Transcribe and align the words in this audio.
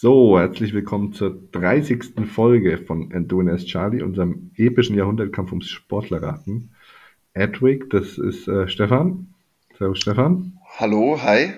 So, 0.00 0.38
herzlich 0.38 0.74
willkommen 0.74 1.12
zur 1.12 1.36
30. 1.50 2.24
Folge 2.24 2.78
von 2.78 3.10
Endurance 3.10 3.66
Charlie, 3.66 4.00
unserem 4.00 4.52
epischen 4.54 4.96
Jahrhundertkampf 4.96 5.50
ums 5.50 5.68
Sportlerraten. 5.68 6.70
Edwig, 7.34 7.90
das 7.90 8.16
ist 8.16 8.46
äh, 8.46 8.68
Stefan. 8.68 9.34
Servus 9.76 9.98
Stefan. 9.98 10.52
Hallo, 10.78 11.20
hi. 11.20 11.54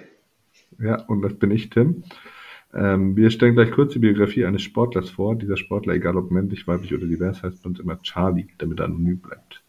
Ja, 0.79 1.03
und 1.05 1.21
das 1.21 1.35
bin 1.35 1.51
ich, 1.51 1.69
Tim. 1.69 2.05
Ähm, 2.73 3.15
wir 3.15 3.29
stellen 3.31 3.57
gleich 3.57 3.73
kurz 3.73 3.93
die 3.93 3.99
Biografie 3.99 4.47
eines 4.47 4.63
Sportlers 4.63 5.11
vor. 5.11 5.37
Dieser 5.37 5.59
Sportler, 5.59 5.93
egal 5.93 6.17
ob 6.17 6.31
männlich, 6.31 6.67
weiblich 6.67 6.95
oder 6.95 7.07
divers, 7.07 7.43
heißt 7.43 7.63
bei 7.63 7.69
uns 7.69 7.79
immer 7.79 8.01
Charlie, 8.01 8.47
damit 8.57 8.81
er 8.81 8.87
anonym 8.87 9.19
bleibt. 9.19 9.63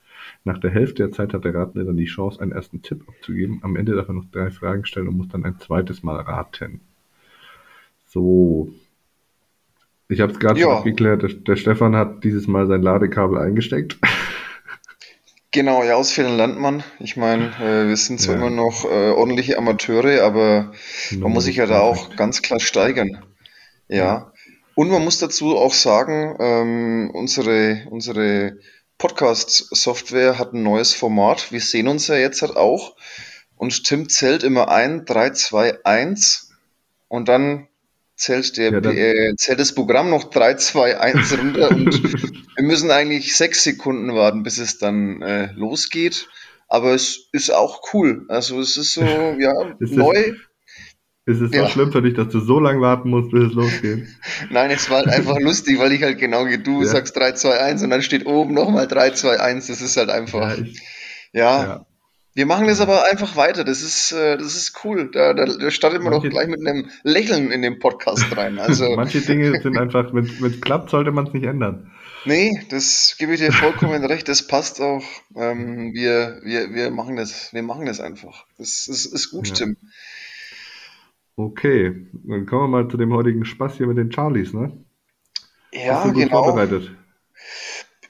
Nach 0.45 0.59
der 0.59 0.71
Hälfte 0.71 1.03
der 1.03 1.11
Zeit 1.11 1.33
hat 1.33 1.43
der 1.43 1.55
Ratende 1.55 1.87
dann 1.87 1.97
die 1.97 2.05
Chance, 2.05 2.39
einen 2.39 2.53
ersten 2.53 2.81
Tipp 2.81 3.03
abzugeben. 3.05 3.59
Am 3.63 3.75
Ende 3.75 3.95
darf 3.95 4.07
er 4.07 4.13
noch 4.13 4.31
drei 4.31 4.49
Fragen 4.49 4.85
stellen 4.85 5.09
und 5.09 5.17
muss 5.17 5.27
dann 5.27 5.43
ein 5.43 5.59
zweites 5.59 6.03
Mal 6.03 6.21
raten. 6.21 6.79
So. 8.11 8.67
Ich 10.09 10.19
habe 10.19 10.33
es 10.33 10.39
gerade 10.39 10.59
schon 10.59 10.71
abgeklärt. 10.71 11.21
Der, 11.21 11.29
der 11.29 11.55
Stefan 11.55 11.95
hat 11.95 12.25
dieses 12.25 12.45
Mal 12.45 12.67
sein 12.67 12.81
Ladekabel 12.81 13.37
eingesteckt. 13.37 13.97
genau, 15.51 15.83
ja, 15.83 15.95
aus 15.95 16.11
Fehlern 16.11 16.35
lernt 16.35 16.59
man. 16.59 16.83
Ich 16.99 17.15
meine, 17.15 17.53
äh, 17.61 17.87
wir 17.87 17.95
sind 17.95 18.19
zwar 18.19 18.35
Ja, 18.35 18.41
immer 18.41 18.49
noch 18.49 18.83
äh, 18.83 19.11
ordentliche 19.11 19.57
Amateure, 19.57 20.23
aber 20.23 20.73
man 21.17 21.31
muss 21.31 21.45
sich 21.45 21.55
ja 21.55 21.65
da 21.65 21.79
auch 21.79 22.17
ganz 22.17 22.41
klar 22.41 22.59
steigern. 22.59 23.23
Ja. 23.87 23.97
Ja. 23.97 24.33
Und 24.75 24.89
man 24.89 25.03
muss 25.03 25.19
dazu 25.19 25.55
auch 25.55 25.73
sagen, 25.73 26.35
ähm, 26.39 27.11
unsere, 27.13 27.87
unsere 27.89 28.57
Podcast-Software 28.97 30.37
hat 30.37 30.53
ein 30.53 30.63
neues 30.63 30.93
Format. 30.93 31.53
Wir 31.53 31.61
sehen 31.61 31.87
uns 31.87 32.07
ja 32.07 32.15
jetzt 32.15 32.41
halt 32.41 32.57
auch. 32.57 32.97
Und 33.55 33.85
Tim 33.85 34.09
zählt 34.09 34.43
immer 34.43 34.67
ein, 34.67 35.05
3, 35.05 35.29
2, 35.29 35.85
1. 35.85 36.51
Und 37.07 37.29
dann 37.29 37.67
zählt 38.21 38.57
der, 38.57 38.83
Ja, 38.83 38.91
äh, 38.91 39.35
zählt 39.37 39.59
das 39.59 39.73
Programm 39.75 40.09
noch 40.09 40.25
3, 40.29 40.55
2, 40.55 40.99
1 40.99 41.37
runter 41.37 41.73
und 41.73 42.01
wir 42.55 42.63
müssen 42.65 42.91
eigentlich 42.91 43.35
sechs 43.35 43.63
Sekunden 43.63 44.13
warten, 44.15 44.43
bis 44.43 44.57
es 44.59 44.77
dann 44.77 45.21
äh, 45.21 45.51
losgeht. 45.53 46.29
Aber 46.67 46.93
es 46.93 47.27
ist 47.33 47.51
auch 47.51 47.81
cool. 47.93 48.25
Also 48.29 48.59
es 48.61 48.77
ist 48.77 48.93
so, 48.93 49.35
ja, 49.39 49.51
Ist 49.79 49.97
es, 49.97 49.97
neu. 49.97 50.33
ist 51.25 51.41
es 51.41 51.53
so 51.53 51.65
Ja, 51.65 51.67
schlimm 51.67 51.91
für 51.91 52.03
dich, 52.03 52.13
dass 52.13 52.29
du 52.29 52.39
so 52.39 52.59
lange 52.59 52.81
warten 52.81 53.09
musst, 53.09 53.31
bis 53.31 53.47
es 53.47 53.53
losgeht? 53.53 54.07
nein, 54.49 54.71
es 54.71 54.89
war 54.89 54.97
halt 54.97 55.09
einfach 55.09 55.39
lustig, 55.39 55.79
weil 55.79 55.91
ich 55.91 56.03
halt 56.03 56.19
genau 56.19 56.45
wie 56.47 56.57
du 56.61 56.83
Ja, 56.83 56.85
sagst 56.85 57.15
3, 57.15 57.33
2, 57.33 57.59
1 57.59 57.83
und 57.83 57.89
dann 57.89 58.01
steht 58.01 58.25
oben 58.25 58.53
nochmal 58.53 58.87
3, 58.87 59.11
2, 59.11 59.39
1. 59.39 59.67
Das 59.67 59.81
ist 59.81 59.97
halt 59.97 60.09
einfach, 60.09 60.57
ja. 61.33 61.77
ja, 61.77 61.85
Wir 62.33 62.45
machen 62.45 62.67
das 62.67 62.79
aber 62.79 63.03
einfach 63.11 63.35
weiter. 63.35 63.63
Das 63.65 63.81
ist, 63.81 64.13
äh, 64.13 64.37
das 64.37 64.55
ist 64.55 64.85
cool. 64.85 65.11
Da, 65.11 65.33
da, 65.33 65.45
da 65.45 65.71
startet 65.71 66.01
man 66.01 66.13
doch 66.13 66.19
Manche, 66.23 66.29
gleich 66.29 66.47
mit 66.47 66.65
einem 66.65 66.89
Lächeln 67.03 67.51
in 67.51 67.61
den 67.61 67.79
Podcast 67.79 68.35
rein. 68.37 68.57
Also, 68.57 68.89
manche 68.95 69.19
Dinge 69.21 69.59
sind 69.61 69.77
einfach, 69.77 70.13
wenn 70.13 70.25
es 70.25 70.61
klappt, 70.61 70.89
sollte 70.91 71.11
man 71.11 71.27
es 71.27 71.33
nicht 71.33 71.45
ändern. 71.45 71.91
nee, 72.23 72.51
das 72.69 73.15
gebe 73.19 73.33
ich 73.33 73.41
dir 73.41 73.51
vollkommen 73.51 74.05
recht. 74.05 74.29
Das 74.29 74.47
passt 74.47 74.79
auch. 74.79 75.03
Ähm, 75.35 75.93
wir, 75.93 76.39
wir, 76.43 76.73
wir 76.73 76.91
machen 76.91 77.17
das, 77.17 77.53
wir 77.53 77.63
machen 77.63 77.85
das 77.85 77.99
einfach. 77.99 78.45
Das 78.57 78.87
ist, 78.87 79.05
ist 79.05 79.31
gut, 79.31 79.47
Ja. 79.49 79.55
Tim. 79.55 79.77
Okay, 81.35 82.07
dann 82.13 82.45
kommen 82.45 82.63
wir 82.63 82.67
mal 82.83 82.87
zu 82.89 82.97
dem 82.97 83.13
heutigen 83.13 83.45
Spaß 83.45 83.77
hier 83.77 83.87
mit 83.87 83.97
den 83.97 84.11
Charlies, 84.11 84.53
ne? 84.53 84.71
Ja, 85.73 86.03
du 86.03 86.13
gut 86.13 86.23
genau. 86.23 86.43
vorbereitet? 86.43 86.91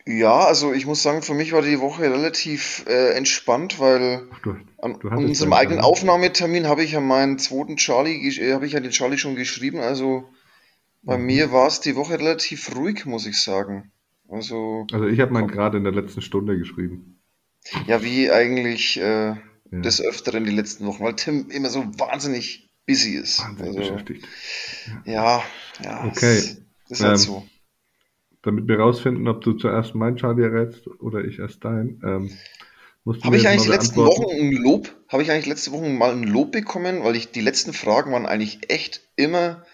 Ja, 0.05 0.45
also 0.45 0.73
ich 0.73 0.85
muss 0.85 1.03
sagen, 1.03 1.21
für 1.21 1.33
mich 1.33 1.51
war 1.53 1.61
die 1.61 1.79
Woche 1.79 2.03
relativ 2.03 2.83
äh, 2.87 3.13
entspannt, 3.15 3.79
weil 3.79 4.27
Ach, 4.31 4.41
du, 4.41 4.55
an 4.79 4.95
du 5.01 5.09
unserem 5.27 5.53
eigenen 5.53 5.79
Charlie. 5.79 5.85
Aufnahmetermin 5.85 6.67
habe 6.67 6.83
ich 6.83 6.91
ja 6.93 6.99
meinen 7.01 7.37
zweiten 7.39 7.77
Charlie, 7.77 8.27
äh, 8.39 8.53
habe 8.53 8.65
ich 8.65 8.73
ja 8.73 8.79
den 8.79 8.91
Charlie 8.91 9.17
schon 9.17 9.35
geschrieben. 9.35 9.79
Also 9.79 10.29
bei 11.05 11.17
mir 11.17 11.47
Mhm. 11.47 11.53
war 11.53 11.67
es 11.67 11.81
die 11.81 11.95
Woche 11.95 12.19
relativ 12.19 12.75
ruhig, 12.75 13.05
muss 13.05 13.25
ich 13.27 13.41
sagen. 13.41 13.91
Also 14.29 14.87
Also 14.93 15.05
ich 15.07 15.19
habe 15.19 15.33
meinen 15.33 15.49
gerade 15.49 15.77
in 15.77 15.83
der 15.83 15.91
letzten 15.93 16.21
Stunde 16.21 16.57
geschrieben. 16.57 17.21
ja, 17.87 18.03
wie 18.03 18.31
eigentlich 18.31 18.97
äh, 18.99 19.35
Ja, 19.71 19.79
des 19.83 20.01
Öfteren 20.01 20.43
die 20.45 20.51
letzten 20.51 20.85
Wochen, 20.85 21.03
weil 21.03 21.15
Tim 21.15 21.49
immer 21.49 21.69
so 21.69 21.83
wahnsinnig 21.99 22.69
busy 22.87 23.15
ist. 23.15 23.39
wahnsinnig 23.39 23.55
Also 23.59 23.75
beschäftigt. 23.75 24.29
Ja. 24.85 25.05
ja, 25.05 25.43
ja, 25.83 26.07
Okay, 26.07 26.57
es 26.85 26.91
ist 26.91 27.03
halt 27.03 27.17
ähm, 27.17 27.19
so. 27.19 27.47
Damit 28.43 28.67
wir 28.67 28.79
rausfinden, 28.79 29.27
ob 29.27 29.41
du 29.41 29.53
zuerst 29.53 29.95
meinen 29.95 30.17
Charlie 30.17 30.43
errätst 30.43 30.87
oder 30.87 31.23
ich 31.23 31.39
erst 31.39 31.63
deinen, 31.63 32.01
ähm, 32.03 32.31
musst 33.03 33.21
du 33.21 33.25
Habe 33.25 33.37
ich 33.37 33.47
eigentlich 33.47 33.67
letzten 33.67 33.97
Wochen 33.97 34.31
ein 34.31 34.51
Lob? 34.51 34.95
Habe 35.09 35.23
ich 35.23 35.31
eigentlich 35.31 35.47
letzte 35.47 35.71
Woche 35.71 35.89
mal 35.89 36.11
ein 36.11 36.23
Lob 36.23 36.51
bekommen? 36.51 37.03
Weil 37.03 37.15
ich 37.15 37.31
die 37.31 37.41
letzten 37.41 37.73
Fragen 37.73 38.11
waren 38.11 38.25
eigentlich 38.25 38.69
echt 38.69 39.01
immer 39.15 39.65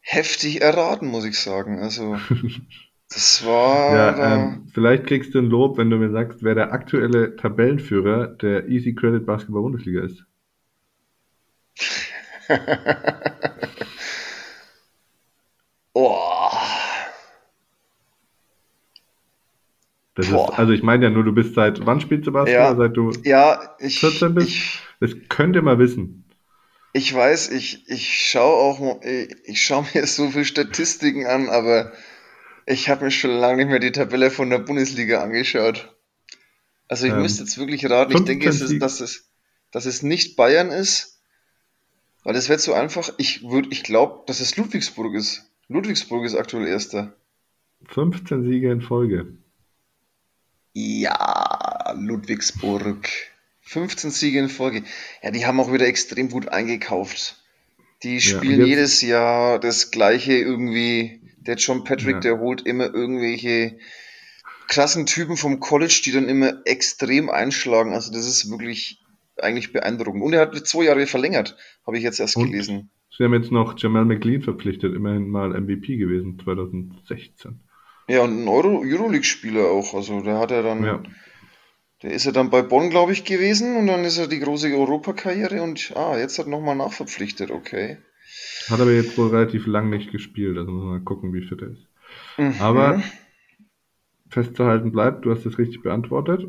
heftig 0.00 0.62
erraten, 0.62 1.08
muss 1.08 1.24
ich 1.24 1.38
sagen. 1.38 1.78
Also 1.78 2.16
das 3.10 3.44
war 3.44 3.94
Ja, 3.94 4.34
ähm, 4.36 4.68
vielleicht 4.72 5.06
kriegst 5.06 5.34
du 5.34 5.38
ein 5.38 5.46
Lob, 5.46 5.78
wenn 5.78 5.90
du 5.90 5.96
mir 5.96 6.10
sagst, 6.10 6.42
wer 6.42 6.54
der 6.54 6.72
aktuelle 6.72 7.36
Tabellenführer 7.36 8.28
der 8.28 8.68
Easy 8.68 8.94
Credit 8.94 9.24
Basketball 9.26 9.62
Bundesliga 9.62 10.02
ist. 10.02 10.24
Oh, 15.96 16.50
Das 20.14 20.28
ist, 20.28 20.34
also 20.34 20.72
ich 20.72 20.82
meine 20.82 21.04
ja 21.06 21.10
nur, 21.10 21.24
du 21.24 21.32
bist 21.32 21.54
seit, 21.54 21.86
wann 21.86 22.00
spielst 22.00 22.26
du 22.26 22.32
Basketball? 22.32 22.74
Ja, 22.74 22.76
Seit 22.76 22.96
du 22.96 23.12
ja, 23.24 23.76
ich, 23.78 24.00
14 24.00 24.34
bist? 24.34 24.48
ich, 24.48 24.80
Das 25.00 25.12
könnt 25.28 25.56
ihr 25.56 25.62
mal 25.62 25.78
wissen. 25.78 26.24
ich 26.92 27.12
weiß, 27.14 27.50
ich, 27.50 27.88
ich 27.88 28.28
schaue 28.30 28.54
auch, 28.54 29.00
ich, 29.44 29.62
schaue 29.62 29.86
mir 29.94 30.06
so 30.06 30.30
viele 30.30 30.44
Statistiken 30.44 31.26
an, 31.26 31.48
aber 31.48 31.92
ich 32.66 32.88
habe 32.88 33.04
mir 33.06 33.10
schon 33.10 33.32
lange 33.32 33.58
nicht 33.58 33.68
mehr 33.68 33.80
die 33.80 33.92
Tabelle 33.92 34.30
von 34.30 34.50
der 34.50 34.58
Bundesliga 34.60 35.22
angeschaut. 35.22 35.94
Also 36.88 37.06
ich 37.06 37.14
müsste 37.14 37.42
Ähm, 37.42 37.46
jetzt 37.46 37.58
wirklich 37.58 37.88
raten. 37.90 38.12
Ich 38.12 38.24
denke, 38.24 38.46
15 38.46 38.50
es 38.50 38.60
ist, 38.60 38.78
dass 38.82 39.00
es, 39.00 39.30
dass 39.70 39.86
es 39.86 40.02
nicht 40.02 40.36
Bayern 40.36 40.70
ist, 40.70 41.20
weil 42.24 42.34
das 42.34 42.48
wäre 42.48 42.58
zu 42.58 42.74
einfach. 42.74 43.10
Ich 43.18 43.48
würde, 43.48 43.68
ich 43.70 43.82
glaube, 43.82 44.24
dass 44.26 44.40
es 44.40 44.56
Ludwigsburg 44.56 45.14
ist. 45.14 45.50
Ludwigsburg 45.68 46.24
ist 46.24 46.34
aktuell 46.36 46.66
Erster. 46.66 47.14
15 47.88 48.42
Siege 48.44 48.70
in 48.70 48.80
Folge. 48.82 49.38
Ja, 50.74 51.94
Ludwigsburg. 51.96 53.08
15 53.62 54.10
Siege 54.10 54.40
in 54.40 54.48
Folge. 54.48 54.82
Ja, 55.22 55.30
die 55.30 55.46
haben 55.46 55.58
auch 55.60 55.72
wieder 55.72 55.86
extrem 55.86 56.28
gut 56.28 56.48
eingekauft. 56.48 57.42
Die 58.02 58.16
Ja, 58.16 58.20
spielen 58.20 58.60
jetzt, 58.60 58.68
jedes 58.68 59.00
Jahr 59.00 59.58
das 59.58 59.90
Gleiche 59.90 60.34
irgendwie. 60.34 61.20
Der 61.38 61.56
John 61.56 61.84
Patrick, 61.84 62.16
ja, 62.16 62.20
der 62.20 62.38
holt 62.38 62.66
immer 62.66 62.92
irgendwelche 62.92 63.78
krassen 64.66 65.06
Typen 65.06 65.36
vom 65.36 65.60
College, 65.60 66.02
die 66.04 66.12
dann 66.12 66.28
immer 66.28 66.62
extrem 66.64 67.30
einschlagen. 67.30 67.92
Also 67.92 68.12
das 68.12 68.26
ist 68.26 68.50
wirklich 68.50 69.00
eigentlich 69.40 69.72
beeindruckend. 69.72 70.22
Und 70.22 70.32
er 70.32 70.40
hat 70.42 70.54
zwei 70.66 70.84
Jahre 70.84 71.06
verlängert, 71.06 71.56
habe 71.86 71.96
ich 71.96 72.02
jetzt 72.02 72.20
erst 72.20 72.36
und 72.36 72.50
gelesen. 72.50 72.90
sie 73.16 73.24
haben 73.24 73.34
jetzt 73.34 73.52
noch 73.52 73.78
Jamal 73.78 74.04
McLean 74.04 74.42
verpflichtet, 74.42 74.94
immerhin 74.94 75.28
mal 75.28 75.50
MVP 75.50 75.96
gewesen, 75.96 76.38
2016. 76.42 77.60
Ja, 78.08 78.22
und 78.22 78.44
ein 78.44 78.48
Euro 78.48 78.80
Euroleague-Spieler 78.82 79.70
auch. 79.70 79.94
Also 79.94 80.20
da 80.20 80.38
hat 80.38 80.50
er 80.50 80.62
Ja, 80.78 80.98
dann, 80.98 81.14
der 82.02 82.12
ist 82.12 82.24
ja 82.26 82.32
dann 82.32 82.50
bei 82.50 82.62
Bonn, 82.62 82.90
glaube 82.90 83.12
ich, 83.12 83.24
gewesen 83.24 83.76
und 83.76 83.86
dann 83.86 84.04
ist 84.04 84.18
er 84.18 84.28
die 84.28 84.40
große 84.40 84.68
Europakarriere 84.68 85.62
und 85.62 85.92
ah, 85.96 86.18
jetzt 86.18 86.38
hat 86.38 86.46
nochmal 86.46 86.76
nachverpflichtet, 86.76 87.50
okay. 87.50 87.98
hat 88.68 88.80
aber 88.80 88.92
jetzt 88.92 89.16
wohl 89.16 89.28
relativ 89.28 89.66
lang 89.66 89.90
nicht 89.90 90.10
gespielt, 90.12 90.58
also 90.58 90.70
muss 90.70 90.84
man 90.84 90.98
mal 90.98 91.04
gucken, 91.04 91.32
wie 91.32 91.42
fit 91.46 91.62
er 91.62 91.70
ist. 91.72 91.88
Aber 92.60 92.98
Mhm. 92.98 93.02
festzuhalten 94.28 94.92
bleibt, 94.92 95.24
du 95.24 95.30
hast 95.30 95.46
es 95.46 95.58
richtig 95.58 95.82
beantwortet. 95.82 96.46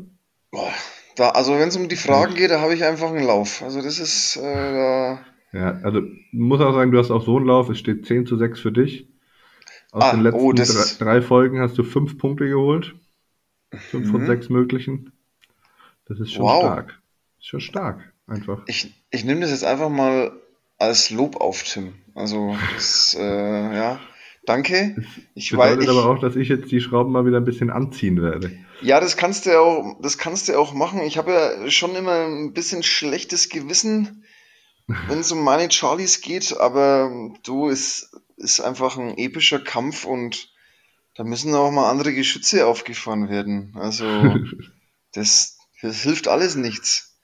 Boah, 0.50 0.72
da, 1.16 1.30
also 1.30 1.52
wenn 1.58 1.68
es 1.68 1.76
um 1.76 1.88
die 1.88 1.96
Fragen 1.96 2.34
geht, 2.34 2.50
da 2.50 2.60
habe 2.60 2.74
ich 2.74 2.84
einfach 2.84 3.10
einen 3.10 3.24
Lauf. 3.24 3.62
Also 3.62 3.80
das 3.82 3.98
ist, 4.00 4.36
äh, 4.36 4.42
da, 4.42 5.24
ja, 5.52 5.78
also 5.82 6.02
muss 6.32 6.60
auch 6.60 6.72
sagen, 6.74 6.92
du 6.92 6.98
hast 6.98 7.10
auch 7.10 7.24
so 7.24 7.36
einen 7.36 7.46
Lauf, 7.46 7.68
es 7.68 7.78
steht 7.78 8.06
10 8.06 8.26
zu 8.26 8.36
6 8.36 8.60
für 8.60 8.72
dich. 8.72 9.08
Aus 9.96 10.10
den 10.10 10.26
ah, 10.26 10.30
oh, 10.34 10.52
letzten 10.52 10.56
das 10.56 10.68
drei, 10.68 10.80
ist, 10.82 11.00
drei 11.00 11.22
Folgen 11.22 11.60
hast 11.60 11.78
du 11.78 11.82
fünf 11.82 12.18
Punkte 12.18 12.46
geholt, 12.46 12.94
fünf 13.72 14.10
von 14.10 14.22
mhm. 14.22 14.26
sechs 14.26 14.50
möglichen. 14.50 15.12
Das 16.04 16.20
ist 16.20 16.32
schon 16.34 16.42
Wow. 16.42 16.60
stark. 16.60 17.00
Ist 17.38 17.46
schon 17.46 17.60
stark, 17.60 18.12
einfach. 18.26 18.62
Ich, 18.66 18.92
ich 19.10 19.24
nehme 19.24 19.40
das 19.40 19.52
jetzt 19.52 19.64
einfach 19.64 19.88
mal 19.88 20.32
als 20.76 21.08
Lob 21.08 21.36
auf, 21.40 21.62
Tim. 21.62 21.94
Also 22.14 22.54
das, 22.74 23.16
äh, 23.18 23.74
ja, 23.74 23.98
danke. 24.44 24.96
Es 24.98 25.06
Ich 25.34 25.56
weiß, 25.56 25.78
bedeutet 25.78 25.88
aber 25.88 26.00
ich, 26.00 26.06
auch, 26.06 26.18
dass 26.20 26.36
ich 26.36 26.48
jetzt 26.50 26.70
die 26.70 26.82
Schrauben 26.82 27.10
mal 27.10 27.24
wieder 27.24 27.38
ein 27.38 27.46
bisschen 27.46 27.70
anziehen 27.70 28.20
werde. 28.20 28.52
Ja, 28.82 29.00
das 29.00 29.16
kannst 29.16 29.46
du 29.46 29.50
ja 29.50 29.60
auch, 29.60 29.98
das 30.02 30.18
kannst 30.18 30.48
du 30.48 30.58
auch 30.58 30.74
machen. 30.74 31.00
Ich 31.00 31.16
habe 31.16 31.32
ja 31.32 31.70
schon 31.70 31.94
immer 31.94 32.26
ein 32.26 32.52
bisschen 32.52 32.82
schlechtes 32.82 33.48
Gewissen, 33.48 34.24
wenn 34.86 35.20
es 35.20 35.32
um 35.32 35.42
meine 35.42 35.70
Charlies 35.70 36.20
geht, 36.20 36.54
aber 36.60 37.32
du, 37.44 37.70
es 37.70 38.10
ist 38.36 38.60
einfach 38.60 38.96
ein 38.98 39.16
epischer 39.18 39.58
Kampf 39.60 40.04
und 40.04 40.52
da 41.14 41.24
müssen 41.24 41.54
auch 41.54 41.70
mal 41.70 41.90
andere 41.90 42.12
Geschütze 42.14 42.66
aufgefahren 42.66 43.28
werden. 43.30 43.72
Also, 43.76 44.34
das, 45.14 45.58
das 45.82 46.02
hilft 46.02 46.28
alles 46.28 46.56
nichts. 46.56 47.18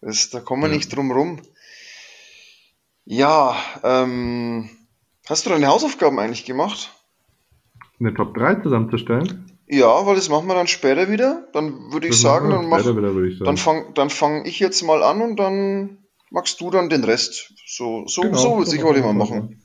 Das, 0.00 0.30
da 0.30 0.40
kommen 0.40 0.62
wir 0.62 0.68
Ja. 0.68 0.76
nicht 0.76 0.94
drum 0.94 1.10
rum. 1.12 1.40
Ja, 3.04 3.56
ähm, 3.82 4.70
Hast 5.28 5.46
du 5.46 5.50
deine 5.50 5.68
Hausaufgaben 5.68 6.18
eigentlich 6.18 6.44
gemacht? 6.44 6.90
Eine 8.00 8.12
Top 8.12 8.34
3 8.34 8.56
zusammenzustellen? 8.56 9.46
Ja, 9.68 10.04
weil 10.04 10.16
das 10.16 10.28
machen 10.28 10.48
wir 10.48 10.54
dann 10.56 10.66
später 10.66 11.08
wieder. 11.10 11.46
Dann 11.52 11.92
würde 11.92 12.08
ich 12.08 12.20
sagen, 12.20 12.50
dann 12.50 12.68
mach, 12.68 12.80
später 12.80 12.96
wieder, 12.96 13.14
würde 13.14 13.28
ich 13.28 13.38
dann 13.38 13.56
sagen. 13.56 13.84
fang, 13.84 13.94
dann 13.94 14.10
fang 14.10 14.44
ich 14.44 14.58
jetzt 14.58 14.82
mal 14.82 15.02
an 15.04 15.22
und 15.22 15.36
dann 15.36 15.98
machst 16.30 16.60
du 16.60 16.70
dann 16.70 16.88
den 16.88 17.04
Rest. 17.04 17.52
So, 17.66 18.06
so, 18.08 18.22
Genau, 18.22 18.36
so 18.36 18.58
will 18.58 18.74
ich 18.74 18.82
heute 18.82 19.00
mal 19.00 19.12
machen. 19.14 19.61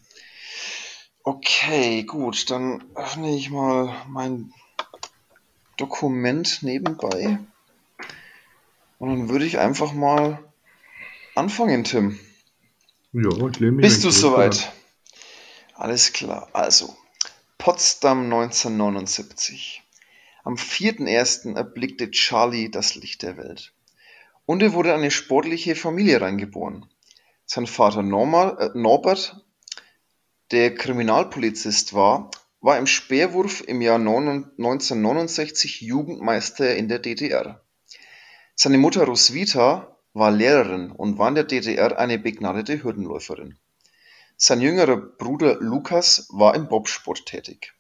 Okay, 1.27 2.03
gut, 2.03 2.50
dann 2.51 2.85
öffne 2.95 3.35
ich 3.35 3.50
mal 3.50 3.94
mein 4.07 4.53
Dokument 5.75 6.59
nebenbei. 6.62 7.38
Und 8.97 9.09
dann 9.09 9.27
würde 9.27 9.44
ich 9.45 9.57
einfach 9.59 9.91
mal 9.91 10.39
anfangen, 11.35 11.83
Tim. 11.83 12.18
Ja, 13.12 13.27
ich 13.45 13.59
lehne 13.59 13.74
mich 13.74 13.81
Bist 13.81 14.06
du 14.06 14.09
soweit? 14.09 14.71
Alles 15.74 16.13
klar. 16.13 16.47
Also, 16.53 16.95
Potsdam 17.57 18.24
1979. 18.31 19.83
Am 20.45 20.56
4.1. 20.56 21.57
erblickte 21.57 22.09
Charlie 22.09 22.71
das 22.71 22.95
Licht 22.95 23.21
der 23.24 23.35
Welt. 23.35 23.74
Und 24.45 24.63
er 24.63 24.71
wurde 24.71 24.91
in 24.91 24.95
eine 24.95 25.12
sportliche 25.12 25.75
Familie 25.75 26.21
reingeboren. 26.21 26.85
Sein 27.45 27.68
Vater 27.68 28.01
Norma, 28.01 28.51
äh, 28.62 28.69
Norbert, 28.75 29.44
der 30.51 30.75
Kriminalpolizist 30.75 31.94
war, 31.94 32.31
war 32.61 32.77
im 32.77 32.88
Speerwurf 32.88 33.61
im 33.67 33.81
Jahr 33.81 33.97
9 33.97 34.51
1969 34.57 35.81
Jugendmeister 35.81 36.75
in 36.75 36.88
der 36.88 36.99
DDR. 36.99 37.61
Seine 38.55 38.77
Mutter 38.77 39.03
Roswitha 39.03 39.97
war 40.13 40.31
Lehrerin 40.31 40.91
und 40.91 41.17
war 41.17 41.29
in 41.29 41.35
der 41.35 41.44
DDR 41.44 41.99
eine 41.99 42.17
begnadete 42.17 42.83
Hürdenläuferin. 42.83 43.57
Sein 44.38 44.61
jüngerer 44.61 44.97
Bruder 44.97 45.55
Lukas 45.59 46.27
war 46.29 46.55
im 46.55 46.67
Bobsport 46.67 47.25
tätig. 47.25 47.73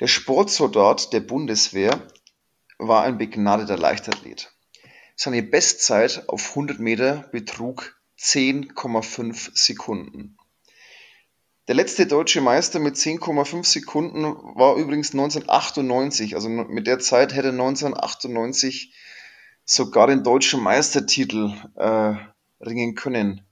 Der 0.00 0.06
Sportsoldat 0.06 1.12
der 1.12 1.20
Bundeswehr 1.20 2.00
war 2.78 3.02
ein 3.02 3.18
begnadeter 3.18 3.76
Leichtathlet. 3.76 4.52
Seine 5.16 5.42
Bestzeit 5.42 6.28
auf 6.28 6.50
100 6.50 6.78
Meter 6.78 7.28
betrug 7.30 7.96
10,5 8.18 9.50
Sekunden. 9.54 10.38
Der 11.70 11.76
letzte 11.76 12.04
deutsche 12.04 12.40
Meister 12.40 12.80
mit 12.80 12.96
10,5 12.96 13.64
Sekunden 13.64 14.24
war 14.24 14.74
übrigens 14.74 15.12
1998. 15.12 16.34
Also 16.34 16.48
mit 16.48 16.88
der 16.88 16.98
Zeit 16.98 17.32
hätte 17.32 17.50
1998 17.50 18.92
sogar 19.64 20.08
den 20.08 20.24
deutschen 20.24 20.60
Meistertitel 20.64 21.52
äh, 21.76 22.14
ringen 22.60 22.96
können. 22.96 23.42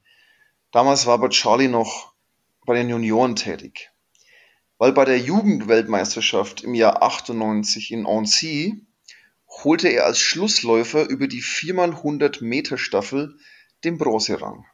Damals 0.73 1.07
war 1.07 1.15
aber 1.15 1.31
Charlie 1.31 1.69
noch 1.69 2.13
bei 2.67 2.75
den 2.75 2.89
Junioren 2.89 3.37
tätig. 3.37 3.93
Weil 4.79 4.91
bei 4.91 5.05
der 5.05 5.21
Jugendweltmeisterschaft 5.21 6.65
im 6.65 6.75
Jahr 6.75 7.05
98 7.05 7.93
in 7.93 8.05
Annecy 8.05 8.85
holte 9.63 9.91
er 9.91 10.07
als 10.07 10.19
Schlussläufer 10.19 11.09
über 11.09 11.29
die 11.29 11.41
4x100 11.41 12.43
Meter 12.43 12.79
Staffel 12.79 13.39
den 13.85 13.97
Bronzerang. 13.97 14.67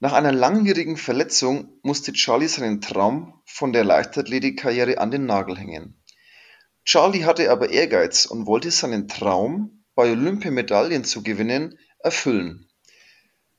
Nach 0.00 0.12
einer 0.12 0.32
langjährigen 0.32 0.96
Verletzung 0.96 1.78
musste 1.82 2.12
Charlie 2.12 2.48
seinen 2.48 2.80
Traum 2.80 3.40
von 3.46 3.72
der 3.72 3.84
Leichtathletikkarriere 3.84 4.98
an 4.98 5.10
den 5.10 5.26
Nagel 5.26 5.56
hängen. 5.56 6.02
Charlie 6.84 7.24
hatte 7.24 7.50
aber 7.50 7.70
Ehrgeiz 7.70 8.26
und 8.26 8.46
wollte 8.46 8.70
seinen 8.70 9.08
Traum, 9.08 9.84
bei 9.94 10.10
Olympiamedaillen 10.10 11.04
zu 11.04 11.22
gewinnen, 11.22 11.78
erfüllen. 12.00 12.68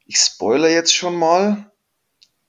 Ich 0.06 0.18
spoilere 0.18 0.72
jetzt 0.72 0.94
schon 0.94 1.16
mal, 1.16 1.72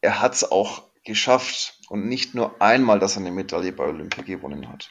er 0.00 0.20
hat 0.20 0.34
es 0.34 0.44
auch 0.44 0.82
geschafft 1.04 1.80
und 1.88 2.06
nicht 2.06 2.34
nur 2.34 2.60
einmal, 2.60 2.98
dass 2.98 3.16
er 3.16 3.20
eine 3.20 3.30
Medaille 3.30 3.72
bei 3.72 3.84
Olympia 3.84 4.24
gewonnen 4.24 4.68
hat. 4.68 4.90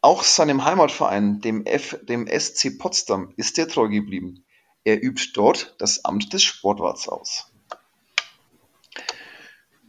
Auch 0.00 0.22
seinem 0.22 0.64
Heimatverein, 0.64 1.40
dem, 1.40 1.66
F, 1.66 1.98
dem 2.02 2.26
SC 2.26 2.78
Potsdam, 2.78 3.34
ist 3.36 3.58
er 3.58 3.68
treu 3.68 3.88
geblieben. 3.88 4.44
Er 4.84 5.02
übt 5.02 5.32
dort 5.34 5.74
das 5.78 6.04
Amt 6.04 6.32
des 6.32 6.42
Sportwarts 6.42 7.06
aus. 7.06 7.52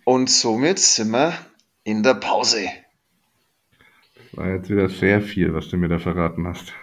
Und 0.04 0.30
somit 0.30 0.80
sind 0.80 1.12
wir 1.12 1.34
in 1.84 2.04
der 2.04 2.16
Pause. 2.16 2.68
War 4.34 4.50
jetzt 4.50 4.70
wieder 4.70 4.90
sehr 4.90 5.22
viel, 5.22 5.54
was 5.54 5.70
du 5.70 5.78
mir 5.78 5.88
da 5.88 6.00
verraten 6.00 6.48
hast. 6.48 6.74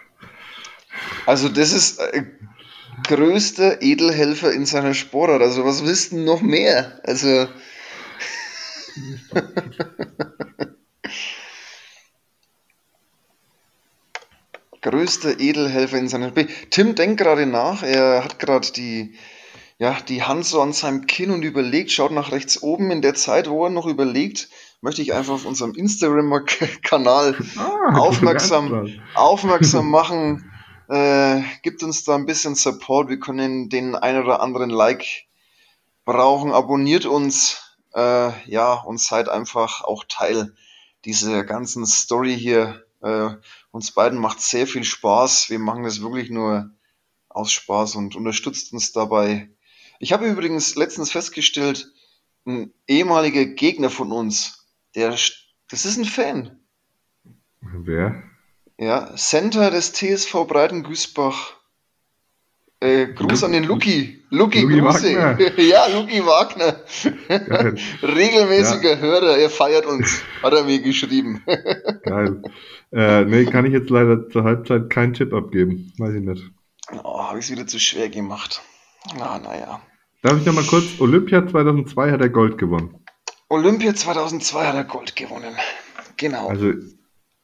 Also 1.26 1.48
das 1.48 1.72
ist 1.72 1.98
äh, 1.98 2.24
größter 3.04 3.82
Edelhelfer 3.82 4.52
in 4.52 4.66
seiner 4.66 4.94
Sportart. 4.94 5.42
Also 5.42 5.64
was 5.64 5.84
willst 5.84 6.12
du 6.12 6.18
noch 6.18 6.40
mehr? 6.40 7.00
Also 7.04 7.48
größter 14.82 15.40
Edelhelfer 15.40 15.98
in 15.98 16.08
seiner 16.08 16.28
Sp 16.34 16.48
Tim 16.70 16.94
denkt 16.94 17.18
gerade 17.20 17.46
nach. 17.46 17.82
Er 17.82 18.24
hat 18.24 18.38
gerade 18.38 18.70
die 18.72 19.14
ja, 19.80 19.96
die 20.08 20.24
Hand 20.24 20.44
so 20.44 20.60
an 20.60 20.72
seinem 20.72 21.06
Kinn 21.06 21.30
und 21.30 21.44
überlegt, 21.44 21.92
schaut 21.92 22.10
nach 22.10 22.32
rechts 22.32 22.62
oben. 22.62 22.90
In 22.90 23.00
der 23.00 23.14
Zeit, 23.14 23.48
wo 23.48 23.64
er 23.64 23.70
noch 23.70 23.86
überlegt, 23.86 24.48
möchte 24.80 25.02
ich 25.02 25.14
einfach 25.14 25.34
auf 25.34 25.46
unserem 25.46 25.74
Instagram-Kanal 25.74 27.36
Ah, 27.56 27.94
aufmerksam, 27.96 28.88
aufmerksam 29.14 29.88
machen. 29.88 30.50
Äh, 30.88 31.42
gibt 31.62 31.82
uns 31.82 32.04
da 32.04 32.14
ein 32.14 32.26
bisschen 32.26 32.54
Support. 32.54 33.08
Wir 33.08 33.20
können 33.20 33.68
den 33.68 33.94
ein 33.94 34.22
oder 34.22 34.40
anderen 34.40 34.70
Like 34.70 35.04
brauchen. 36.04 36.52
Abonniert 36.52 37.04
uns. 37.04 37.76
Äh, 37.94 38.32
ja, 38.50 38.74
und 38.74 39.00
seid 39.00 39.28
einfach 39.28 39.82
auch 39.82 40.04
Teil 40.08 40.54
dieser 41.04 41.44
ganzen 41.44 41.86
Story 41.86 42.36
hier. 42.38 42.84
Äh, 43.02 43.30
uns 43.70 43.92
beiden 43.92 44.18
macht 44.18 44.40
sehr 44.40 44.66
viel 44.66 44.84
Spaß. 44.84 45.50
Wir 45.50 45.58
machen 45.58 45.84
das 45.84 46.00
wirklich 46.00 46.30
nur 46.30 46.70
aus 47.28 47.52
Spaß 47.52 47.96
und 47.96 48.16
unterstützt 48.16 48.72
uns 48.72 48.92
dabei. 48.92 49.50
Ich 50.00 50.12
habe 50.12 50.26
übrigens 50.26 50.74
letztens 50.76 51.12
festgestellt, 51.12 51.92
ein 52.46 52.72
ehemaliger 52.86 53.44
Gegner 53.44 53.90
von 53.90 54.10
uns, 54.12 54.66
der, 54.94 55.10
das 55.10 55.84
ist 55.84 55.98
ein 55.98 56.04
Fan. 56.04 56.60
Wer? 57.60 58.22
Ja, 58.78 59.14
Center 59.16 59.72
des 59.72 59.92
TSV 59.92 60.46
Breiten 60.46 60.84
Güßbach. 60.84 61.54
Äh, 62.80 63.08
Gruß 63.08 63.42
an 63.42 63.50
den 63.50 63.64
Luki. 63.64 64.22
Luki, 64.30 64.60
Luki 64.60 64.80
Grüße. 64.80 65.16
Wagner. 65.16 65.58
ja, 65.60 65.86
Luki 65.88 66.24
Wagner. 66.24 66.80
Geil. 67.28 67.74
Regelmäßiger 68.02 69.00
Hörer, 69.00 69.36
er 69.36 69.50
feiert 69.50 69.84
uns, 69.84 70.22
hat 70.44 70.52
er 70.52 70.62
mir 70.62 70.80
geschrieben. 70.80 71.42
Geil. 72.04 72.40
Äh, 72.92 73.24
nee, 73.24 73.46
kann 73.46 73.66
ich 73.66 73.72
jetzt 73.72 73.90
leider 73.90 74.28
zur 74.30 74.44
Halbzeit 74.44 74.90
keinen 74.90 75.12
Tipp 75.12 75.32
abgeben. 75.32 75.92
Weiß 75.98 76.14
ich 76.14 76.22
nicht. 76.22 76.44
Oh, 77.02 77.20
habe 77.20 77.40
ich 77.40 77.46
es 77.46 77.50
wieder 77.50 77.66
zu 77.66 77.80
schwer 77.80 78.08
gemacht. 78.08 78.62
Na, 79.18 79.40
naja. 79.40 79.82
Darf 80.22 80.38
ich 80.38 80.46
noch 80.46 80.54
mal 80.54 80.64
kurz? 80.64 81.00
Olympia 81.00 81.48
2002 81.48 82.12
hat 82.12 82.20
er 82.20 82.28
Gold 82.28 82.58
gewonnen. 82.58 83.04
Olympia 83.48 83.92
2002 83.92 84.66
hat 84.66 84.74
er 84.76 84.84
Gold 84.84 85.16
gewonnen. 85.16 85.56
Genau. 86.16 86.48
Also, 86.48 86.74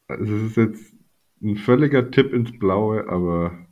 also 0.07 0.35
es 0.37 0.43
ist 0.51 0.57
jetzt 0.57 0.94
ein 1.45 1.57
völliger 1.57 2.11
Tipp 2.11 2.33
ins 2.33 2.59
Blaue, 2.59 3.09
aber 3.09 3.67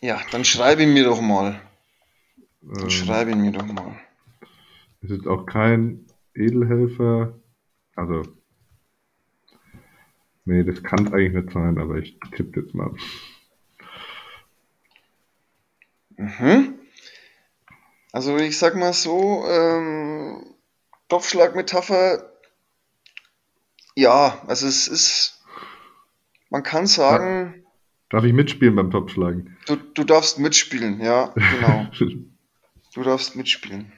ja, 0.00 0.20
dann 0.32 0.44
schreibe 0.44 0.82
ihn 0.82 0.92
mir 0.92 1.04
doch 1.04 1.20
mal. 1.20 1.60
Dann 2.60 2.82
ähm, 2.82 2.90
schreibe 2.90 3.30
ihn 3.30 3.40
mir 3.40 3.52
doch 3.52 3.66
mal. 3.66 3.98
es 5.02 5.10
ist 5.10 5.26
auch 5.26 5.46
kein 5.46 6.06
Edelhelfer. 6.34 7.38
Also, 7.96 8.22
nee, 10.44 10.64
das 10.64 10.82
kann 10.82 11.06
es 11.06 11.12
eigentlich 11.12 11.44
nicht 11.44 11.52
sein, 11.52 11.78
aber 11.78 11.96
ich 11.96 12.18
tippe 12.36 12.60
jetzt 12.60 12.74
mal. 12.74 12.90
Mhm. 16.16 16.74
Also 18.12 18.36
ich 18.36 18.58
sag 18.58 18.76
mal 18.76 18.92
so, 18.92 19.44
ähm, 19.48 20.54
Topfschlagmetapher, 21.08 22.30
ja, 23.96 24.42
also 24.46 24.66
es 24.66 24.86
ist, 24.86 25.33
man 26.54 26.62
kann 26.62 26.86
sagen, 26.86 27.66
Darf 28.10 28.22
ich 28.22 28.32
mitspielen 28.32 28.76
beim 28.76 28.92
Topschlagen? 28.92 29.56
du, 29.66 29.74
du 29.74 30.04
darfst 30.04 30.38
mitspielen, 30.38 31.00
ja, 31.00 31.34
genau. 31.34 31.88
Du 32.94 33.02
darfst 33.02 33.34
mitspielen. 33.34 33.92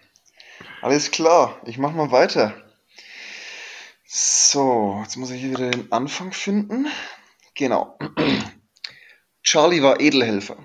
Alles 0.81 1.11
klar, 1.11 1.61
ich 1.67 1.77
mach 1.77 1.93
mal 1.93 2.11
weiter. 2.13 2.55
So, 4.07 5.01
jetzt 5.03 5.19
muss 5.19 5.31
ich 5.31 5.43
hier 5.43 5.51
wieder 5.51 5.71
den 5.71 5.93
Anfang 5.93 6.33
finden. 6.33 6.87
Genau. 7.55 7.99
Charlie 9.43 9.83
war 9.83 10.01
Edelhelfer. 10.01 10.57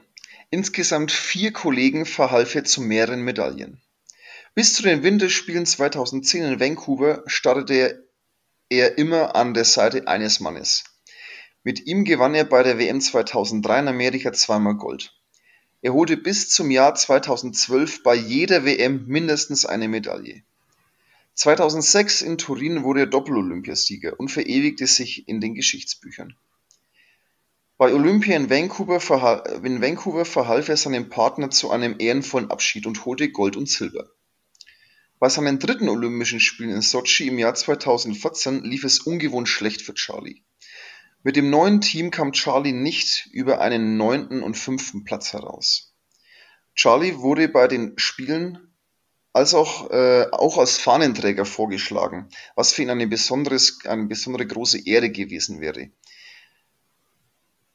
Insgesamt 0.49 1.11
vier 1.11 1.51
Kollegen 1.51 2.05
verhalf 2.05 2.55
er 2.55 2.63
zu 2.63 2.79
mehreren 2.79 3.21
Medaillen. 3.21 3.81
Bis 4.55 4.75
zu 4.75 4.83
den 4.83 5.03
Winterspielen 5.03 5.65
2010 5.65 6.43
in 6.43 6.59
Vancouver 6.61 7.23
startete 7.25 8.07
er 8.69 8.97
immer 8.97 9.35
an 9.35 9.53
der 9.53 9.65
Seite 9.65 10.07
eines 10.07 10.39
Mannes. 10.39 10.85
Mit 11.63 11.85
ihm 11.85 12.05
gewann 12.05 12.33
er 12.33 12.45
bei 12.45 12.63
der 12.63 12.79
WM 12.79 12.99
2003 12.99 13.81
in 13.81 13.87
Amerika 13.87 14.33
zweimal 14.33 14.77
Gold. 14.77 15.13
Er 15.83 15.93
holte 15.93 16.17
bis 16.17 16.49
zum 16.49 16.71
Jahr 16.71 16.95
2012 16.95 18.01
bei 18.01 18.15
jeder 18.15 18.65
WM 18.65 19.05
mindestens 19.05 19.67
eine 19.67 19.87
Medaille. 19.87 20.41
2006 21.35 22.23
in 22.23 22.39
Turin 22.39 22.83
wurde 22.83 23.01
er 23.01 23.05
Doppel-Olympiasieger 23.05 24.19
und 24.19 24.29
verewigte 24.29 24.87
sich 24.87 25.27
in 25.27 25.39
den 25.39 25.53
Geschichtsbüchern. 25.53 26.35
Bei 27.77 27.93
Olympia 27.93 28.35
in 28.35 28.49
Vancouver, 28.49 29.63
in 29.63 29.81
Vancouver 29.81 30.25
verhalf 30.25 30.67
er 30.67 30.77
seinem 30.77 31.09
Partner 31.09 31.51
zu 31.51 31.69
einem 31.69 31.95
ehrenvollen 31.99 32.49
Abschied 32.49 32.87
und 32.87 33.05
holte 33.05 33.29
Gold 33.29 33.55
und 33.55 33.69
Silber. 33.69 34.09
Bei 35.19 35.29
seinen 35.29 35.59
dritten 35.59 35.89
Olympischen 35.89 36.39
Spielen 36.39 36.71
in 36.71 36.81
Sochi 36.81 37.27
im 37.27 37.37
Jahr 37.37 37.53
2014 37.53 38.63
lief 38.63 38.83
es 38.83 38.99
ungewohnt 38.99 39.47
schlecht 39.47 39.83
für 39.83 39.93
Charlie. 39.93 40.41
Mit 41.23 41.35
dem 41.35 41.51
neuen 41.51 41.81
Team 41.81 42.09
kam 42.09 42.31
Charlie 42.31 42.71
nicht 42.71 43.29
über 43.31 43.61
einen 43.61 43.95
neunten 43.95 44.41
und 44.41 44.57
fünften 44.57 45.03
Platz 45.03 45.33
heraus. 45.33 45.93
Charlie 46.73 47.17
wurde 47.17 47.47
bei 47.47 47.67
den 47.67 47.93
Spielen 47.97 48.73
als 49.31 49.53
auch, 49.53 49.91
äh, 49.91 50.25
auch 50.31 50.57
als 50.57 50.77
Fahnenträger 50.77 51.45
vorgeschlagen, 51.45 52.27
was 52.55 52.73
für 52.73 52.81
ihn 52.81 52.89
eine, 52.89 53.05
besonderes, 53.05 53.85
eine 53.85 54.05
besondere 54.05 54.47
große 54.47 54.85
Ehre 54.87 55.11
gewesen 55.11 55.61
wäre. 55.61 55.91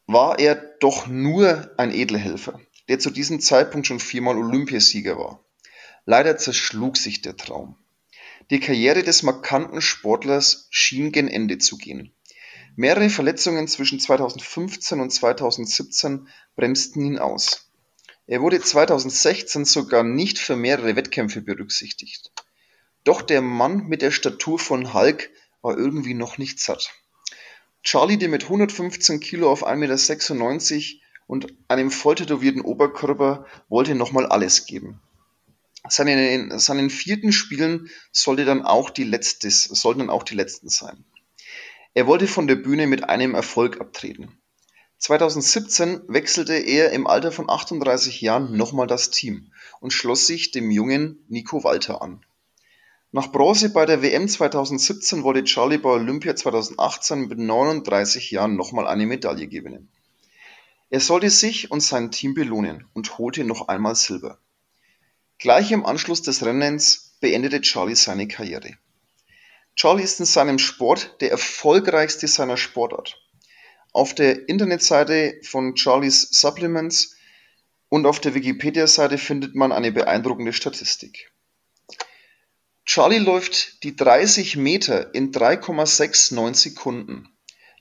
War 0.07 0.39
er 0.41 0.57
doch 0.81 1.07
nur 1.07 1.71
ein 1.79 1.93
Edelhelfer, 1.93 2.61
der 2.89 2.99
zu 2.99 3.11
diesem 3.11 3.41
Zeitpunkt 3.41 3.87
schon 3.87 4.01
viermal 4.01 4.37
Olympiasieger 4.37 5.19
war. 5.19 5.45
Leider 6.05 6.37
zerschlug 6.37 6.97
sich 6.97 7.23
der 7.23 7.37
Traum. 7.37 7.77
Die 8.51 8.61
Karriere 8.61 9.03
des 9.03 9.23
markanten 9.23 9.81
Sportlers 9.81 10.69
schien 10.71 11.11
gen 11.11 11.29
Ende 11.29 11.59
zu 11.59 11.79
gehen. 11.79 12.13
Mehrere 12.79 13.09
Verletzungen 13.09 13.69
zwischen 13.69 13.99
2015 13.99 15.01
und 15.01 15.11
2017 15.11 16.29
bremsten 16.57 17.07
ihn 17.07 17.19
aus. 17.19 17.71
Er 18.27 18.43
wurde 18.43 18.61
2016 18.61 19.65
sogar 19.65 20.03
nicht 20.05 20.39
für 20.39 20.57
mehrere 20.57 20.95
Wettkämpfe 20.95 21.41
berücksichtigt. 21.41 22.33
Doch 23.03 23.23
der 23.23 23.41
Mann 23.41 23.87
mit 23.87 24.03
der 24.03 24.11
Statur 24.11 24.59
von 24.59 24.93
Hulk 24.93 25.31
war 25.63 25.79
irgendwie 25.79 26.13
noch 26.13 26.37
nicht 26.37 26.61
satt. 26.61 26.93
Charlie, 27.83 28.19
der 28.19 28.29
mit 28.29 28.43
115 28.43 29.21
Kilo 29.21 29.51
auf 29.51 29.67
1,96 29.67 30.75
Meter 30.77 31.07
und 31.27 31.55
einem 31.69 31.91
volltätowierten 31.91 32.61
Oberkörper, 32.61 33.47
wollte 33.71 33.95
nochmal 33.95 34.27
alles 34.27 34.67
geben. 34.67 35.01
Seine, 35.89 36.59
seinen 36.59 36.91
vierten 36.91 37.33
Spielen 37.33 37.89
sollte 38.13 38.45
dann 38.45 38.63
auch 38.63 38.91
die 38.91 39.05
letztes, 39.05 39.65
sollten 39.65 40.01
dann 40.01 40.11
auch 40.11 40.25
die 40.25 40.35
letzten 40.35 40.69
sein. 40.69 41.07
Er 41.97 42.07
wollte 42.07 42.27
von 42.27 42.47
der 42.47 42.57
Bühne 42.57 42.87
mit 42.87 43.09
einem 43.09 43.35
Erfolg 43.35 43.81
abtreten. 43.81 44.29
2017 44.99 46.03
wechselte 46.09 46.53
er 46.53 46.91
im 46.91 47.07
Alter 47.07 47.33
von 47.33 47.49
38 47.49 48.21
Jahren 48.21 48.55
nochmal 48.55 48.87
das 48.87 49.09
Team 49.09 49.51
und 49.81 49.95
schloss 49.95 50.27
sich 50.27 50.51
dem 50.51 50.71
jungen 50.71 51.25
Nico 51.29 51.65
Walter 51.65 52.03
an. 52.03 52.21
Nach 53.13 53.33
Bronze 53.33 53.71
bei 53.71 53.87
der 53.87 54.03
WM 54.03 54.29
2017 54.29 55.23
wollte 55.23 55.45
Charlie 55.45 55.79
bei 55.79 55.89
Olympia 55.89 56.37
2018 56.37 57.29
mit 57.29 57.39
39 57.39 58.31
Jahren 58.31 58.57
nochmal 58.57 58.87
eine 58.87 59.07
Medaille 59.07 59.49
gewinnen. 59.49 59.89
Er 60.91 61.01
sollte 61.01 61.31
sich 61.31 61.71
und 61.71 61.81
sein 61.81 62.11
Team 62.11 62.35
belohnen 62.35 62.85
und 62.93 63.17
holte 63.17 63.43
noch 63.43 63.69
einmal 63.69 63.95
Silber. 63.95 64.39
Gleich 65.39 65.73
im 65.73 65.87
Anschluss 65.87 66.21
des 66.21 66.45
Rennens 66.45 67.17
beendete 67.21 67.63
Charlie 67.63 67.97
seine 67.97 68.29
Karriere. 68.29 68.77
Charlie 69.77 70.05
ist 70.05 70.19
in 70.21 70.27
seinem 70.27 70.59
Sport 70.59 71.21
der 71.21 71.31
erfolgreichste 71.31 72.27
seiner 72.27 72.57
Sportart. 72.57 73.21
Auf 73.93 74.15
der 74.15 74.49
Internetseite 74.49 75.39
von 75.43 75.77
Charlies 75.77 76.29
Supplements 76.31 77.17
und 77.91 78.07
auf 78.07 78.19
der 78.19 78.35
Wikipedia-Seite 78.35 79.19
findet 79.19 79.55
man 79.55 79.73
eine 79.73 79.93
beeindruckende 79.93 80.55
Statistik. 80.55 81.31
Charlie 82.87 83.19
läuft 83.19 83.83
die 83.83 83.95
30 83.95 84.57
Meter 84.57 85.15
in 85.15 85.31
3,69 85.31 86.55
Sekunden. 86.55 87.29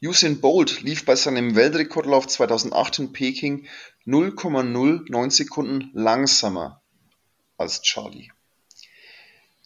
Usain 0.03 0.41
Bolt 0.41 0.81
lief 0.81 1.05
bei 1.05 1.15
seinem 1.15 1.55
Weltrekordlauf 1.55 2.27
2008 2.27 2.99
in 2.99 3.13
Peking 3.13 3.67
0,09 4.05 5.31
Sekunden 5.31 5.91
langsamer 5.93 6.81
als 7.57 7.81
Charlie. 7.81 8.31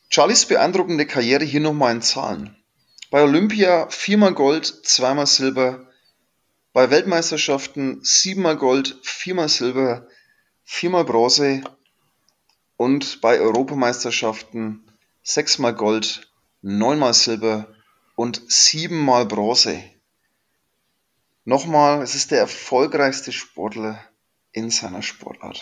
Charlies 0.09 0.45
beeindruckende 0.47 1.05
Karriere 1.05 1.45
hier 1.45 1.59
nochmal 1.59 1.93
in 1.95 2.01
Zahlen. 2.01 2.55
Bei 3.11 3.23
Olympia 3.23 3.87
viermal 3.89 4.33
Gold, 4.33 4.65
zweimal 4.65 5.27
Silber. 5.27 5.87
Bei 6.73 6.89
Weltmeisterschaften 6.89 7.99
siebenmal 8.03 8.57
Gold, 8.57 8.97
viermal 9.03 9.49
Silber, 9.49 10.07
viermal 10.63 11.05
Bronze. 11.05 11.63
Und 12.77 13.21
bei 13.21 13.39
Europameisterschaften 13.39 14.83
sechsmal 15.21 15.75
Gold, 15.75 16.31
neunmal 16.61 17.13
Silber 17.13 17.67
und 18.15 18.41
siebenmal 18.51 19.25
Bronze. 19.25 19.83
Nochmal, 21.45 22.01
es 22.01 22.15
ist 22.15 22.31
der 22.31 22.39
erfolgreichste 22.39 23.31
Sportler 23.31 23.99
in 24.51 24.69
seiner 24.71 25.01
Sportart. 25.01 25.59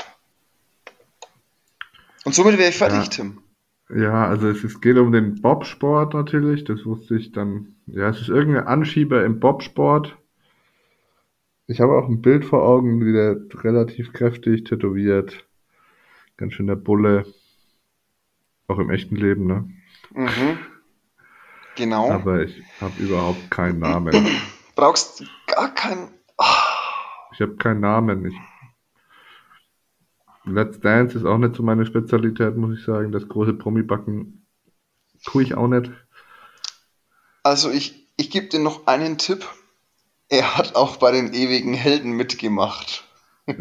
Und 2.25 2.35
somit 2.35 2.57
wäre 2.57 2.69
ich 2.69 2.77
fertig, 2.77 2.99
Ja. 2.99 3.05
Tim. 3.05 3.43
Ja, 3.89 4.27
also 4.27 4.49
es, 4.49 4.63
es 4.63 4.81
geht 4.81 4.97
um 4.97 5.11
den 5.11 5.41
Bobsport 5.41 6.13
natürlich, 6.13 6.65
das 6.65 6.85
wusste 6.85 7.15
ich 7.15 7.31
dann. 7.31 7.75
Ja, 7.85 8.09
es 8.09 8.19
ist 8.19 8.29
irgendein 8.29 8.67
Anschieber 8.67 9.23
im 9.23 9.39
Bobsport. 9.39 10.17
Ich 11.67 11.79
habe 11.79 11.93
auch 11.97 12.07
ein 12.07 12.21
Bild 12.21 12.45
vor 12.45 12.63
Augen, 12.63 13.05
wie 13.05 13.13
der 13.13 13.37
relativ 13.63 14.13
kräftig 14.13 14.65
tätowiert. 14.65 15.45
Ganz 16.37 16.53
schön 16.53 16.67
der 16.67 16.75
Bulle. 16.75 17.25
Auch 18.67 18.79
im 18.79 18.89
echten 18.89 19.15
Leben, 19.15 19.47
ne? 19.47 19.69
Mhm. 20.13 20.59
Genau. 21.75 22.11
Aber 22.11 22.43
ich 22.43 22.61
habe 22.81 23.01
überhaupt 23.01 23.49
keinen 23.49 23.79
Namen. 23.79 24.13
Brauchst 24.75 25.23
gar 25.47 25.73
keinen. 25.73 26.09
Ah, 26.37 26.45
Ich 27.31 27.41
habe 27.41 27.55
keinen 27.55 27.79
Namen. 27.79 28.25
Ich 28.25 28.35
Let's 30.47 30.79
Dance 30.79 31.17
ist 31.17 31.25
auch 31.25 31.37
nicht 31.37 31.55
so 31.55 31.63
meine 31.63 31.85
Spezialität, 31.85 32.55
muss 32.57 32.77
ich 32.77 32.85
sagen. 32.85 33.11
Das 33.11 33.27
große 33.27 33.53
Promi-Backen 33.53 34.45
tue 35.23 35.43
ich 35.43 35.55
auch 35.55 35.67
nicht. 35.67 35.91
Also 37.43 37.69
ich, 37.71 38.07
ich 38.17 38.29
gebe 38.29 38.47
dir 38.47 38.59
noch 38.59 38.87
einen 38.87 39.17
Tipp. 39.17 39.45
Er 40.29 40.57
hat 40.57 40.75
auch 40.75 40.97
bei 40.97 41.11
den 41.11 41.33
ewigen 41.33 41.73
Helden 41.73 42.11
mitgemacht. 42.11 43.05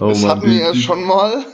Oh 0.00 0.08
das 0.08 0.22
Mann, 0.22 0.30
hatten 0.30 0.42
wir 0.46 0.50
die, 0.50 0.60
ja 0.60 0.72
die, 0.72 0.80
schon 0.80 1.04
mal. 1.04 1.44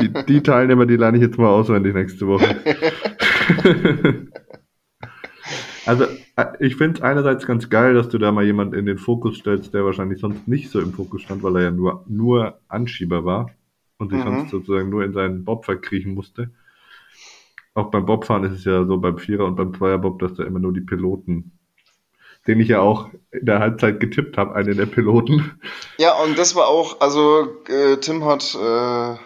die, 0.00 0.08
die 0.24 0.42
Teilnehmer, 0.42 0.86
die 0.86 0.96
lerne 0.96 1.18
ich 1.18 1.22
jetzt 1.22 1.36
mal 1.36 1.48
auswendig 1.48 1.94
nächste 1.94 2.26
Woche. 2.26 2.56
Also, 5.86 6.04
äh, 6.36 6.46
ich 6.60 6.76
finde 6.76 6.98
es 6.98 7.02
einerseits 7.02 7.46
ganz 7.46 7.70
geil, 7.70 7.94
dass 7.94 8.08
du 8.08 8.18
da 8.18 8.32
mal 8.32 8.44
jemanden 8.44 8.74
in 8.74 8.86
den 8.86 8.98
Fokus 8.98 9.36
stellst, 9.38 9.72
der 9.72 9.84
wahrscheinlich 9.84 10.20
sonst 10.20 10.46
nicht 10.48 10.68
so 10.70 10.80
im 10.80 10.92
Fokus 10.92 11.22
stand, 11.22 11.42
weil 11.42 11.56
er 11.56 11.62
ja 11.62 11.70
nur, 11.70 12.04
nur 12.08 12.58
Anschieber 12.68 13.24
war 13.24 13.50
und 13.98 14.10
sich 14.10 14.22
sonst 14.22 14.44
Mhm. 14.44 14.48
sozusagen 14.48 14.90
nur 14.90 15.04
in 15.04 15.12
seinen 15.12 15.44
Bob 15.44 15.64
verkriechen 15.64 16.12
musste. 16.14 16.50
Auch 17.74 17.90
beim 17.90 18.06
Bobfahren 18.06 18.44
ist 18.44 18.52
es 18.52 18.64
ja 18.64 18.84
so, 18.84 18.98
beim 18.98 19.18
Vierer- 19.18 19.44
und 19.46 19.56
beim 19.56 19.74
Zweierbob, 19.74 20.18
dass 20.18 20.34
da 20.34 20.44
immer 20.44 20.58
nur 20.58 20.72
die 20.72 20.80
Piloten, 20.80 21.52
den 22.46 22.58
ich 22.60 22.68
ja 22.68 22.80
auch 22.80 23.10
in 23.32 23.44
der 23.46 23.58
Halbzeit 23.60 24.00
getippt 24.00 24.38
habe, 24.38 24.54
einen 24.54 24.76
der 24.76 24.86
Piloten. 24.86 25.60
Ja, 25.98 26.14
und 26.22 26.38
das 26.38 26.54
war 26.54 26.68
auch, 26.68 27.00
also 27.00 27.46
äh, 27.68 27.98
Tim 27.98 28.24
hat 28.24 28.54
äh, 28.54 29.16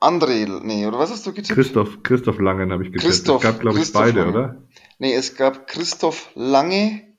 André, 0.00 0.60
nee, 0.62 0.86
oder 0.86 0.98
was 0.98 1.10
hast 1.10 1.26
du 1.26 1.32
getippt? 1.32 1.54
Christoph, 1.54 2.02
Christoph 2.02 2.38
Langen 2.40 2.72
habe 2.72 2.82
ich 2.84 2.92
getippt. 2.92 3.10
Christoph, 3.10 3.44
es 3.44 3.50
gab, 3.50 3.60
glaube 3.60 3.78
ich, 3.78 3.92
beide, 3.92 4.20
Langen. 4.20 4.34
oder? 4.34 4.56
Nee, 4.98 5.14
es 5.14 5.36
gab 5.36 5.66
Christoph 5.66 6.30
Lange 6.34 7.16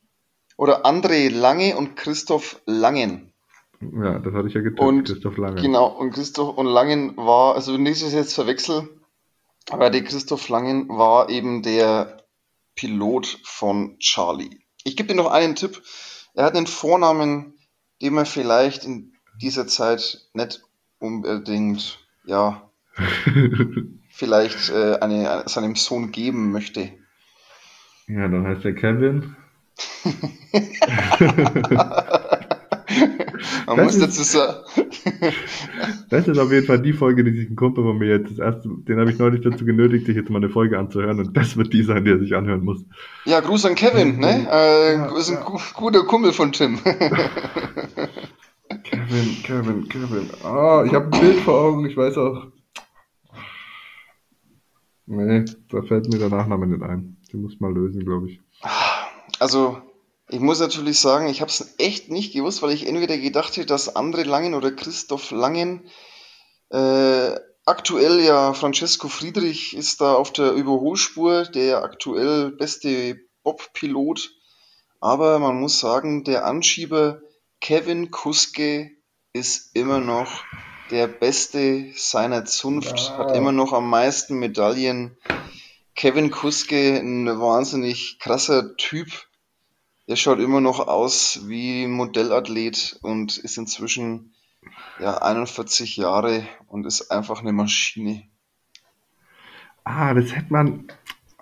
oder 0.58 0.86
André 0.86 1.29
Lange 1.29 1.75
und 1.75 1.96
Christoph 1.96 2.62
Langen. 2.65 3.34
Ja, 3.82 4.20
das 4.20 4.34
hatte 4.34 4.48
ich 4.48 4.53
ja 4.53 4.62
getippt, 4.62 4.79
Und 4.79 5.03
Christoph 5.05 5.38
Langen. 5.38 5.62
Genau, 5.62 5.88
und 5.88 6.12
Christoph 6.12 6.58
und 6.58 6.67
Langen 6.67 7.17
war, 7.17 7.55
also 7.55 7.77
nicht, 7.77 8.01
dass 8.01 8.10
ich 8.10 8.15
jetzt 8.15 8.34
verwechsel, 8.34 8.89
aber 9.70 9.89
der 9.89 10.03
Christoph 10.03 10.48
Langen 10.50 10.88
war 10.89 11.29
eben 11.29 11.62
der 11.62 12.25
Pilot 12.75 13.39
von 13.44 13.98
Charlie. 14.00 14.60
Ich 14.84 14.96
gebe 14.96 15.10
dir 15.10 15.15
noch 15.15 15.32
einen 15.32 15.55
Tipp. 15.55 15.82
Er 16.34 16.46
hat 16.46 16.55
einen 16.55 16.67
Vornamen, 16.67 17.55
den 18.01 18.13
man 18.13 18.25
vielleicht 18.25 18.86
in 18.86 19.13
dieser 19.41 19.67
Zeit 19.67 20.29
nicht 20.34 20.62
unbedingt, 21.00 22.00
ja, 22.25 22.70
vielleicht 24.10 24.70
äh, 24.70 24.98
eine, 25.00 25.44
seinem 25.48 25.75
Sohn 25.75 26.12
geben 26.12 26.51
möchte. 26.51 26.94
Ja, 28.08 28.28
dann 28.28 28.46
heißt 28.46 28.64
der 28.64 28.76
Kevin. 28.76 29.36
Man 33.68 33.78
Das 33.78 33.86
muss 33.86 33.96
ist- 33.96 34.04
dazu 34.04 34.24
sagen, 34.24 34.54
Das 36.10 36.28
ist 36.28 36.38
auf 36.38 36.52
jeden 36.52 36.66
Fall 36.68 36.82
die 36.82 36.94
Folge, 36.94 37.24
die 37.24 37.32
sich 37.36 37.50
ein 37.50 37.56
Kumpel 37.56 37.84
von 37.84 37.98
mir 37.98 38.08
jetzt 38.10 38.32
das 38.32 38.40
erste, 38.40 38.70
den 38.70 39.00
habe 39.00 39.10
ich 39.12 39.18
neulich 39.18 39.42
dazu 39.42 39.66
genötigt, 39.66 40.06
sich 40.06 40.16
jetzt 40.16 40.30
mal 40.30 40.38
eine 40.38 40.50
Folge 40.50 40.78
anzuhören 40.80 41.20
und 41.20 41.36
das 41.36 41.58
wird 41.58 41.74
die 41.74 41.84
sein, 41.84 42.06
die 42.06 42.12
er 42.12 42.20
sich 42.20 42.36
anhören 42.36 42.64
muss. 42.64 42.86
ja, 43.26 43.40
Gruß 43.40 43.66
an 43.66 43.76
Kevin, 43.76 44.20
ne? 44.20 44.48
Äh, 44.52 44.94
Ja, 44.96 45.18
ist 45.18 45.30
ein 45.30 45.36
ja. 45.36 45.42
gu 45.44 45.60
guter 45.74 46.04
Kumpel 46.04 46.32
von 46.32 46.52
Tim. 46.52 46.80
Kevin, 48.84 49.44
Kevin, 49.44 49.90
Kevin. 49.90 50.30
Ah, 50.44 50.84
ich 50.86 50.94
habe 50.94 51.06
ein 51.12 51.20
Bild 51.22 51.40
vor 51.40 51.60
Augen, 51.60 51.86
ich 51.86 51.98
weiß 51.98 52.18
auch. 52.18 52.48
Nee, 55.08 55.46
da 55.70 55.82
fällt 55.84 56.12
mir 56.12 56.20
der 56.20 56.30
Nachname 56.30 56.66
nicht 56.68 56.82
ein. 56.84 57.15
Den 57.36 57.42
muss 57.42 57.60
man 57.60 57.74
lösen, 57.74 58.06
glaube 58.06 58.30
ich. 58.30 58.39
Also, 59.39 59.82
ich 60.30 60.39
muss 60.39 60.62
natürlich 60.62 61.01
sagen, 61.01 61.27
ich 61.27 61.42
habe 61.42 61.51
es 61.51 61.75
echt 61.80 62.10
nicht 62.10 62.32
gewusst, 62.32 62.62
weil 62.62 62.72
ich 62.72 62.88
entweder 62.88 63.18
gedacht 63.18 63.58
hätte, 63.58 63.65
dass 63.65 63.94
André 63.94 64.24
Langen 64.24 64.54
oder 64.54 64.72
Christoph 64.72 65.32
Langen, 65.32 65.89
äh, 66.70 67.36
aktuell 67.65 68.22
ja 68.22 68.54
Francesco 68.54 69.10
Friedrich 69.10 69.75
ist 69.75 70.00
da 70.00 70.13
auf 70.13 70.32
der 70.32 70.54
Überholspur, 70.54 71.44
der 71.44 71.84
aktuell 71.84 72.51
beste 72.51 73.20
Bob-Pilot. 73.44 74.32
Aber 75.01 75.38
man 75.39 75.60
muss 75.60 75.80
sagen, 75.82 76.24
der 76.24 76.46
Anschieber 76.46 77.20
Kevin 77.60 78.12
Kuske 78.12 78.92
ist 79.34 79.75
immer 79.75 80.00
noch 80.00 80.46
der 80.89 81.08
Beste 81.08 81.92
seiner 81.98 82.46
Zunft, 82.46 82.98
Ja. 83.10 83.18
hat 83.18 83.36
immer 83.36 83.51
noch 83.51 83.74
am 83.74 83.89
meisten 83.89 84.36
Medaillen. 84.39 85.18
Kevin 85.96 86.30
Kuske, 86.30 87.00
ein 87.00 87.25
wahnsinnig 87.28 88.20
krasser 88.20 88.75
Typ. 88.77 89.08
Der 90.08 90.16
schaut 90.16 90.40
immer 90.40 90.62
noch 90.62 90.88
aus 90.88 91.48
wie 91.48 91.86
ein 91.86 91.92
Modellathlet 91.92 93.00
und 93.01 93.38
ist 93.38 93.58
inzwischen 93.58 94.36
ja 95.00 95.18
41 95.18 95.98
Jahre 95.98 96.46
und 96.68 96.86
ist 96.86 97.12
einfach 97.12 97.40
eine 97.40 97.53
Maschine. 97.53 98.24
Ah, 99.84 100.14
das 100.14 100.36
hätte 100.36 100.51
man. 100.51 100.88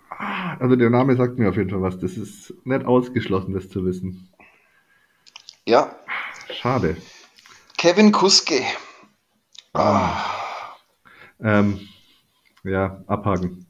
Ah, 0.10 0.56
also 0.58 0.76
der 0.76 0.90
Name 0.90 1.16
sagt 1.16 1.40
mir 1.40 1.50
auf 1.50 1.58
jeden 1.58 1.70
Fall 1.70 1.82
was. 1.82 2.00
Das 2.00 2.16
ist 2.18 2.54
nicht 2.66 2.86
ausgeschlossen, 2.86 3.54
das 3.54 3.70
zu 3.70 3.86
wissen. 3.86 4.30
Ja, 5.66 5.96
Schade. 6.52 6.98
Kevin 7.78 8.12
Kuske. 8.12 8.64
Ah, 9.74 10.30
Ähm, 11.40 11.90
ja, 12.64 13.04
abhaken. 13.08 13.66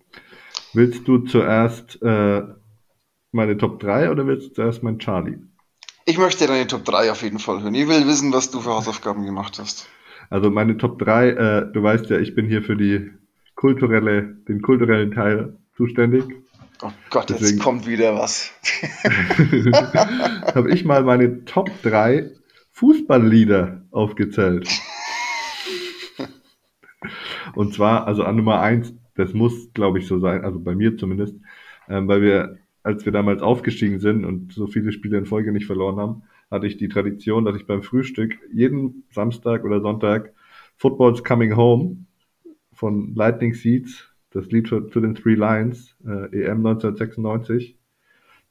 Willst 0.73 1.07
du 1.07 1.19
zuerst 1.19 2.01
äh, 2.01 2.41
meine 3.31 3.57
Top 3.57 3.79
3 3.79 4.09
oder 4.11 4.25
willst 4.27 4.49
du 4.49 4.53
zuerst 4.53 4.83
mein 4.83 4.99
Charlie? 4.99 5.37
ich 6.05 6.17
möchte 6.17 6.47
deine 6.47 6.67
Top 6.67 6.83
3 6.83 7.11
auf 7.11 7.21
jeden 7.23 7.39
Fall 7.39 7.61
hören. 7.63 7.75
Ich 7.75 7.87
will 7.87 8.05
wissen, 8.07 8.33
was 8.33 8.51
du 8.51 8.59
für 8.59 8.71
Hausaufgaben 8.71 9.25
gemacht 9.25 9.57
hast. 9.59 9.87
Also 10.29 10.49
meine 10.49 10.77
Top 10.77 10.99
3, 10.99 11.29
äh, 11.29 11.71
du 11.71 11.81
weißt 11.81 12.09
ja, 12.09 12.17
ich 12.19 12.35
bin 12.35 12.45
hier 12.47 12.61
für 12.61 12.75
die 12.75 13.09
kulturelle, 13.55 14.23
den 14.49 14.61
kulturellen 14.61 15.11
Teil 15.13 15.57
zuständig. 15.77 16.25
Oh 16.81 16.91
Gott, 17.09 17.29
jetzt 17.29 17.41
Deswegen- 17.41 17.59
kommt 17.59 17.87
wieder 17.87 18.15
was. 18.15 18.51
Habe 20.55 20.71
ich 20.73 20.83
mal 20.83 21.03
meine 21.03 21.45
Top 21.45 21.69
3 21.83 22.31
Fußballlieder 22.71 23.83
aufgezählt. 23.91 24.67
Und 27.55 27.73
zwar, 27.73 28.07
also 28.07 28.23
an 28.23 28.35
Nummer 28.35 28.59
1, 28.61 28.93
das 29.15 29.33
muss, 29.33 29.71
glaube 29.73 29.99
ich, 29.99 30.07
so 30.07 30.19
sein, 30.19 30.43
also 30.43 30.59
bei 30.59 30.75
mir 30.75 30.97
zumindest, 30.97 31.35
ähm, 31.87 32.07
weil 32.07 32.21
wir, 32.21 32.57
als 32.83 33.05
wir 33.05 33.11
damals 33.11 33.41
aufgestiegen 33.41 33.99
sind 33.99 34.25
und 34.25 34.53
so 34.53 34.67
viele 34.67 34.91
Spiele 34.91 35.17
in 35.17 35.25
Folge 35.25 35.51
nicht 35.51 35.65
verloren 35.65 35.97
haben, 35.97 36.23
hatte 36.49 36.67
ich 36.67 36.77
die 36.77 36.89
Tradition, 36.89 37.45
dass 37.45 37.55
ich 37.55 37.65
beim 37.65 37.83
Frühstück 37.83 38.37
jeden 38.51 39.03
Samstag 39.11 39.63
oder 39.63 39.81
Sonntag 39.81 40.33
Football's 40.77 41.23
Coming 41.23 41.55
Home 41.55 42.05
von 42.73 43.15
Lightning 43.15 43.53
Seeds, 43.53 44.09
das 44.31 44.47
Lied 44.47 44.67
zu 44.67 44.79
den 44.79 45.15
Three 45.15 45.35
Lions, 45.35 45.95
äh, 46.05 46.43
EM 46.43 46.65
1996, 46.65 47.77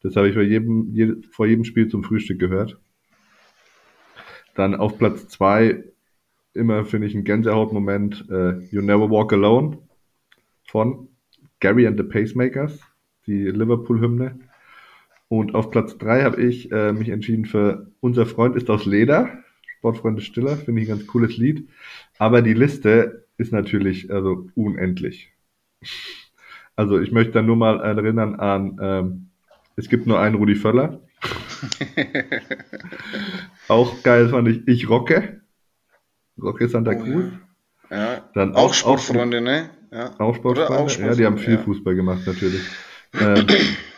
das 0.03 0.17
habe 0.17 0.29
ich 0.29 0.35
bei 0.35 0.43
jedem, 0.43 0.93
je, 0.95 1.15
vor 1.31 1.47
jedem 1.47 1.65
Spiel 1.65 1.89
zum 1.89 2.03
Frühstück 2.03 2.39
gehört. 2.39 2.79
Dann 4.55 4.75
auf 4.75 4.99
Platz 4.99 5.29
zwei 5.29 5.85
immer 6.55 6.85
finde 6.85 7.07
ich 7.07 7.15
ein 7.15 7.25
Gänsehautmoment 7.25 8.27
äh, 8.31 8.59
You 8.71 8.83
Never 8.83 9.11
Walk 9.11 9.33
Alone 9.33 9.79
von 10.73 11.09
Gary 11.61 11.87
and 11.87 11.99
the 11.99 12.03
Pacemakers, 12.03 12.81
die 13.27 13.45
Liverpool-Hymne. 13.45 14.39
Und 15.29 15.55
auf 15.55 15.71
Platz 15.71 15.99
drei 15.99 16.23
habe 16.23 16.43
ich 16.43 16.73
äh, 16.73 16.95
mich 16.95 17.11
entschieden 17.11 17.45
für 17.45 17.89
Unser 18.01 18.25
Freund 18.25 18.57
ist 18.57 18.71
aus 18.71 18.87
Leder, 18.87 19.29
Sportfreunde 19.79 20.23
Stiller, 20.23 20.57
finde 20.57 20.81
ich 20.81 20.89
ein 20.91 20.97
ganz 20.97 21.07
cooles 21.07 21.37
Lied. 21.37 21.69
Aber 22.19 22.41
die 22.41 22.55
Liste 22.55 23.27
ist 23.37 23.53
natürlich 23.53 24.11
also 24.11 24.49
unendlich. 24.55 25.31
Also 26.75 26.99
ich 27.01 27.13
möchte 27.13 27.33
dann 27.33 27.47
nur 27.47 27.57
mal 27.57 27.79
erinnern 27.81 28.37
an, 28.37 28.79
ähm, 28.81 29.29
es 29.77 29.91
gibt 29.91 30.07
nur 30.07 30.21
einen 30.21 30.37
Rudi 30.37 30.55
Völler. 30.55 31.01
Auch 33.69 34.03
geil 34.03 34.31
fand 34.31 34.49
ich 34.49 34.67
Ich 34.67 34.89
Rocke. 34.89 35.43
Rocke 36.41 36.69
Santa 36.69 36.93
Oh, 36.93 36.97
Cruz. 36.97 37.25
Ja. 37.91 38.29
Dann 38.35 38.55
Auch 38.55 38.71
auch, 38.85 38.99
Sportfreunde, 38.99 39.41
ne? 39.41 39.71
Ja. 39.93 40.19
Auch 40.19 40.39
ja, 40.97 41.15
die 41.15 41.27
haben 41.27 41.37
viel 41.37 41.55
ja. 41.55 41.63
Fußball 41.63 41.95
gemacht 41.95 42.23
natürlich. 42.27 42.63
Ähm, 43.13 43.47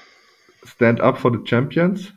Stand 0.64 1.00
Up 1.00 1.18
for 1.18 1.33
the 1.33 1.38
Champions. 1.44 2.12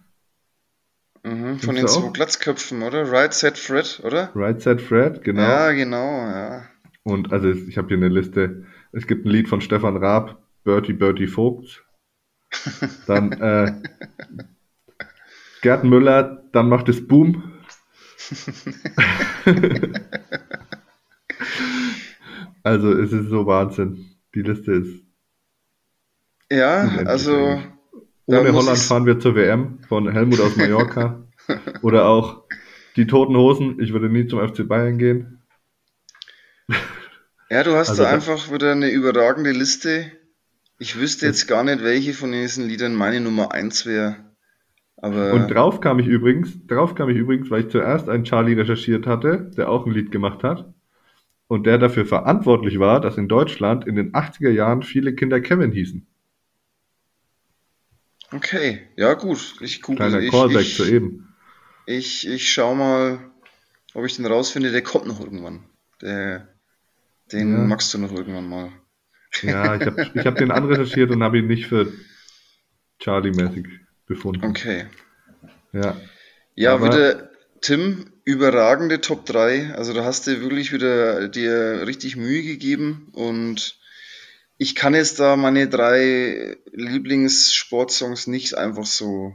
Mhm, 1.23 1.59
von 1.59 1.75
den 1.75 1.87
zwei? 1.87 2.09
Glatzköpfen, 2.09 2.81
oder? 2.81 3.11
Right 3.11 3.33
Set 3.33 3.57
Fred, 3.57 4.01
oder? 4.03 4.31
Right 4.33 4.61
Set 4.61 4.81
Fred, 4.81 5.23
genau. 5.23 5.41
Ja, 5.41 5.71
genau, 5.73 6.27
ja. 6.27 6.65
Und 7.03 7.31
also 7.31 7.49
ich 7.49 7.77
habe 7.77 7.89
hier 7.89 7.97
eine 7.97 8.09
Liste. 8.09 8.65
Es 8.91 9.05
gibt 9.05 9.25
ein 9.25 9.29
Lied 9.29 9.47
von 9.47 9.61
Stefan 9.61 9.97
Raab, 9.97 10.41
Bertie 10.63 10.93
Bertie 10.93 11.27
Vogt. 11.27 11.85
Dann 13.07 13.31
äh, 13.33 13.73
Gerd 15.61 15.83
Müller, 15.83 16.43
dann 16.51 16.69
macht 16.69 16.87
es 16.89 17.07
Boom. 17.07 17.51
also 22.67 22.91
es 22.93 23.11
ist 23.13 23.29
so 23.29 23.45
Wahnsinn. 23.45 24.05
Die 24.35 24.41
Liste 24.41 24.71
ist 24.73 25.03
Ja, 26.51 26.87
also 27.05 27.61
ohne 28.25 28.53
Holland 28.53 28.79
fahren 28.79 29.05
wir 29.05 29.19
zur 29.19 29.35
WM 29.35 29.79
von 29.87 30.11
Helmut 30.11 30.39
aus 30.41 30.55
Mallorca. 30.57 31.23
Oder 31.81 32.07
auch 32.07 32.43
die 32.97 33.07
Toten 33.07 33.37
Hosen, 33.37 33.79
ich 33.79 33.93
würde 33.93 34.09
nie 34.09 34.27
zum 34.27 34.45
FC 34.45 34.67
Bayern 34.67 34.97
gehen. 34.97 35.41
Ja, 37.49 37.63
du 37.63 37.75
hast 37.75 37.89
Also 37.89 38.03
da 38.03 38.09
einfach 38.09 38.51
wieder 38.51 38.73
eine 38.73 38.89
überragende 38.89 39.51
Liste. 39.51 40.11
Ich 40.79 40.97
wüsste 40.99 41.25
jetzt 41.25 41.47
gar 41.47 41.63
nicht, 41.63 41.81
welche 41.81 42.13
von 42.13 42.31
diesen 42.31 42.67
Liedern 42.67 42.93
meine 42.93 43.21
Nummer 43.21 43.53
eins 43.53 43.85
wäre. 43.85 44.17
Aber 44.97 45.33
Und 45.33 45.47
drauf 45.47 45.79
kam 45.79 45.99
ich 45.99 46.07
übrigens, 46.07 46.65
drauf 46.67 46.95
kam 46.95 47.09
ich 47.09 47.17
übrigens, 47.17 47.49
weil 47.49 47.61
ich 47.61 47.69
zuerst 47.69 48.09
einen 48.09 48.25
Charlie 48.25 48.53
recherchiert 48.53 49.07
hatte, 49.07 49.51
der 49.55 49.69
auch 49.69 49.85
ein 49.85 49.93
Lied 49.93 50.11
gemacht 50.11 50.43
hat. 50.43 50.73
Und 51.47 51.65
der 51.65 51.77
dafür 51.77 52.05
verantwortlich 52.05 52.79
war, 52.79 52.99
dass 53.01 53.17
in 53.17 53.27
Deutschland 53.27 53.85
in 53.87 53.95
den 53.95 54.11
80er 54.13 54.49
Jahren 54.49 54.83
viele 54.83 55.13
Kinder 55.15 55.39
Kevin 55.41 55.71
hießen. 55.71 56.05
Okay, 58.31 58.81
ja 58.97 59.13
gut. 59.13 59.55
Ich 59.61 59.81
google, 59.81 60.09
Kleiner 60.09 60.19
ich, 60.21 60.31
Callback 60.31 60.61
ich, 60.61 60.75
zu 60.75 60.85
eben. 60.85 61.33
ich, 61.85 62.27
ich 62.27 62.51
schau 62.51 62.75
mal, 62.75 63.19
ob 63.93 64.05
ich 64.05 64.15
den 64.17 64.25
rausfinde. 64.25 64.71
Der 64.71 64.81
kommt 64.83 65.07
noch 65.07 65.19
irgendwann. 65.21 65.63
Der, 66.01 66.47
den 67.31 67.53
Ja. 67.53 67.59
magst 67.59 67.93
du 67.93 67.97
noch 67.97 68.11
irgendwann 68.11 68.47
mal. 68.49 68.71
Ja, 69.41 69.75
ich 69.75 69.85
habe 69.85 70.11
ich 70.13 70.25
hab 70.25 70.35
den 70.35 70.51
anrecherchiert 70.51 71.11
und 71.11 71.23
habe 71.23 71.39
ihn 71.39 71.47
nicht 71.47 71.67
für 71.67 71.91
Charlie-mäßig 72.99 73.65
befunden. 74.05 74.43
Okay. 74.45 74.85
Ja, 75.71 75.95
Ja, 76.55 76.73
Aber- 76.73 76.87
wieder, 76.87 77.29
Tim, 77.61 78.11
überragende 78.27 78.99
Top 78.99 79.25
3. 79.25 79.73
Also 79.75 79.93
da 79.93 80.03
hast 80.03 80.27
du 80.27 80.41
wirklich 80.41 80.73
wieder 80.73 81.29
dir 81.29 81.87
richtig 81.87 82.17
Mühe 82.17 82.43
gegeben 82.43 83.07
und 83.13 83.79
ich 84.57 84.75
kann 84.75 84.93
jetzt 84.93 85.19
da 85.21 85.37
meine 85.37 85.69
drei 85.69 86.57
Lieblingssportsongs 86.73 88.27
nicht 88.27 88.55
einfach 88.55 88.85
so. 88.85 89.33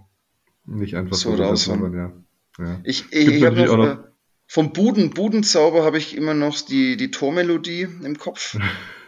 nicht 0.67 0.95
einfach 0.95 1.17
So 1.17 1.35
so 1.37 1.43
raushauen. 1.43 1.95
ja. 1.95 2.13
ja. 2.59 2.81
Ich, 2.85 3.07
ich, 3.13 3.29
ich 3.29 3.45
habe 3.45 3.65
noch, 3.65 3.77
noch- 3.77 4.05
vom 4.47 4.75
Buden, 4.75 5.11
Budenzauber 5.11 5.85
habe 5.85 5.97
ich 5.97 6.15
immer 6.15 6.35
noch 6.35 6.61
die, 6.61 6.99
die 6.99 7.11
Tormelodie 7.11 7.89
im 8.05 8.19
Kopf. 8.19 8.59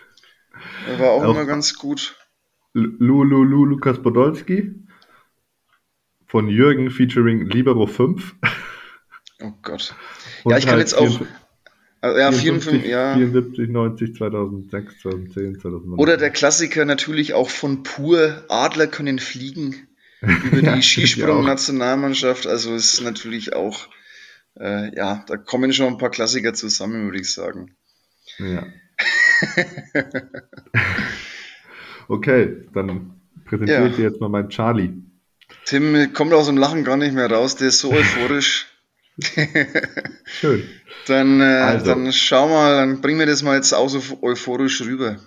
War 0.99 1.11
auch 1.11 1.25
Auch- 1.25 1.31
immer 1.35 1.45
ganz 1.45 1.75
gut. 1.75 2.17
Lulu 2.73 3.45
Lu, 3.45 3.65
Lukas 3.67 4.01
Podolski 4.03 4.75
von 6.27 6.49
Jürgen 6.49 6.91
featuring 6.91 7.47
Libero 7.51 7.87
5. 7.87 8.35
Oh 9.45 9.53
Gott. 9.63 9.95
Und 10.45 10.53
Ja, 10.53 10.59
ich 10.59 10.65
kann 10.65 10.75
halt 10.75 10.81
jetzt 10.83 10.95
auch. 10.95 11.21
Also, 12.01 12.19
ja, 12.19 12.33
54, 12.33 12.83
54, 12.83 12.91
ja. 12.91 13.15
74, 13.15 13.69
90, 13.71 14.17
2006, 14.17 15.01
2010, 15.01 15.61
2009. 15.61 15.99
Oder 15.99 16.17
der 16.19 16.31
Klassiker 16.31 16.85
natürlich 16.85 17.33
auch 17.35 17.49
von 17.49 17.83
Pur, 17.83 18.45
Adler 18.49 18.87
können 18.87 19.19
fliegen, 19.19 19.89
über 20.21 20.61
Ja, 20.61 20.75
die 20.75 20.81
ich 20.81 20.87
Skisprung-Nationalmannschaft. 20.89 22.47
Also 22.47 22.75
ist 22.75 23.01
natürlich 23.01 23.55
auch, 23.55 23.89
äh, 24.61 24.95
ja, 24.95 25.25
da 25.27 25.37
kommen 25.37 25.73
schon 25.73 25.95
ein 25.95 25.99
paar 25.99 26.11
Klassiker 26.11 26.53
zusammen, 26.53 27.05
würde 27.07 27.21
ich 27.21 27.33
sagen. 27.33 27.75
Ja. 28.39 28.67
okay, 32.09 32.67
dann 32.75 33.21
präsentiere 33.47 33.81
Ja. 33.83 33.87
ich 33.87 33.97
dir 33.97 34.03
jetzt 34.05 34.21
mal 34.21 34.29
meinen 34.29 34.49
Charlie. 34.51 34.91
Tim 35.67 36.13
kommt 36.13 36.33
aus 36.33 36.47
dem 36.47 36.57
Lachen 36.57 36.85
gar 36.85 36.97
nicht 36.97 37.15
mehr 37.15 37.31
raus, 37.31 37.57
der 37.57 37.69
ist 37.69 37.79
so 37.81 37.91
euphorisch. 37.95 38.67
Schön. 40.25 40.65
Dann, 41.07 41.41
äh, 41.41 41.45
Also. 41.45 41.87
dann 41.87 42.13
schau 42.13 42.49
mal, 42.49 42.77
dann 42.77 43.01
bring 43.01 43.17
mir 43.17 43.27
das 43.27 43.43
mal 43.43 43.57
jetzt 43.57 43.73
auch 43.73 43.89
so 43.89 44.19
euphorisch 44.23 44.83
rüber. 44.83 45.19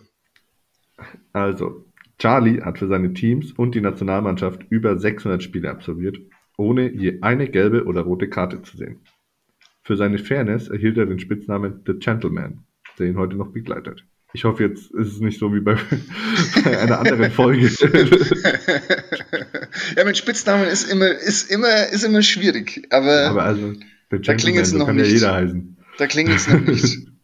Also, 1.33 1.85
Charlie 2.19 2.61
hat 2.61 2.79
für 2.79 2.87
seine 2.87 3.13
Teams 3.13 3.51
und 3.51 3.75
die 3.75 3.81
Nationalmannschaft 3.81 4.65
über 4.69 4.97
600 4.97 5.41
Spiele 5.43 5.69
absolviert, 5.69 6.17
ohne 6.57 6.91
je 6.91 7.19
eine 7.21 7.47
gelbe 7.47 7.85
oder 7.85 8.01
rote 8.01 8.29
Karte 8.29 8.61
zu 8.63 8.75
sehen. 8.75 9.01
Für 9.83 9.95
seine 9.95 10.17
Fairness 10.17 10.67
erhielt 10.67 10.97
er 10.97 11.05
den 11.05 11.19
Spitznamen 11.19 11.83
The 11.85 11.93
Gentleman, 11.93 12.65
der 12.97 13.07
ihn 13.07 13.17
heute 13.17 13.37
noch 13.37 13.51
begleitet. 13.53 14.03
Ich 14.33 14.43
hoffe, 14.43 14.63
jetzt 14.65 14.91
ist 14.91 15.13
es 15.13 15.19
nicht 15.19 15.39
so 15.39 15.53
wie 15.53 15.61
bei, 15.61 15.77
bei 16.63 16.77
einer 16.79 16.99
anderen 16.99 17.31
Folge. 17.31 17.67
ja, 19.95 20.05
mit 20.05 20.17
Spitznamen 20.17 20.67
ist 20.67 20.91
immer, 20.91 21.07
ist 21.09 21.51
immer, 21.51 21.87
ist 21.91 22.03
immer 22.03 22.21
schwierig, 22.21 22.87
aber, 22.91 23.29
Aber 23.29 23.43
also, 23.43 23.73
Da 24.09 24.17
klingelt's 24.35 24.45
Gentleman, 24.45 24.65
so 24.65 24.77
noch 24.77 24.85
kann 24.85 24.97
ja 24.97 25.03
nicht. 25.03 25.13
jeder 25.13 25.33
heißen. 25.33 25.77
da 25.97 26.07
klingelt 26.07 26.37
es 26.37 26.47
noch 26.47 26.61
nicht. 26.61 27.07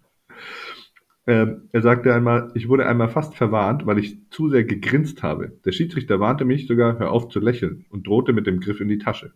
Ähm, 1.26 1.70
er 1.72 1.82
sagte 1.82 2.14
einmal, 2.14 2.52
ich 2.54 2.68
wurde 2.68 2.86
einmal 2.86 3.08
fast 3.08 3.36
verwarnt, 3.36 3.86
weil 3.86 3.98
ich 3.98 4.18
zu 4.30 4.50
sehr 4.50 4.66
gegrinst 4.66 5.24
habe. 5.24 5.54
Der 5.64 5.72
Schiedsrichter 5.72 6.20
warnte 6.20 6.44
mich 6.44 6.68
sogar, 6.68 7.00
hör 7.00 7.12
auf 7.12 7.30
zu 7.30 7.40
lächeln 7.40 7.86
und 7.90 8.06
drohte 8.08 8.34
mit 8.34 8.46
dem 8.46 8.60
Griff 8.60 8.82
in 8.82 8.90
die 8.90 8.98
Tasche. 8.98 9.32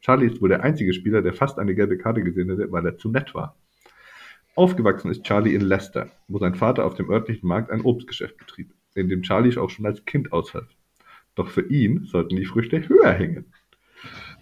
Charlie 0.00 0.26
ist 0.26 0.42
wohl 0.42 0.48
der 0.48 0.64
einzige 0.64 0.92
Spieler, 0.92 1.22
der 1.22 1.32
fast 1.32 1.60
eine 1.60 1.76
gelbe 1.76 1.98
Karte 1.98 2.24
gesehen 2.24 2.50
hätte, 2.50 2.72
weil 2.72 2.84
er 2.84 2.98
zu 2.98 3.10
nett 3.10 3.32
war. 3.32 3.56
Aufgewachsen 4.60 5.10
ist 5.10 5.24
Charlie 5.24 5.54
in 5.54 5.62
Leicester, 5.62 6.10
wo 6.28 6.38
sein 6.38 6.54
Vater 6.54 6.84
auf 6.84 6.94
dem 6.94 7.10
örtlichen 7.10 7.48
Markt 7.48 7.70
ein 7.70 7.80
Obstgeschäft 7.80 8.36
betrieb, 8.36 8.74
in 8.94 9.08
dem 9.08 9.22
Charlie 9.22 9.56
auch 9.56 9.70
schon 9.70 9.86
als 9.86 10.04
Kind 10.04 10.34
aushalf. 10.34 10.68
Doch 11.34 11.48
für 11.48 11.62
ihn 11.70 12.04
sollten 12.04 12.36
die 12.36 12.44
Früchte 12.44 12.86
höher 12.86 13.10
hängen. 13.12 13.46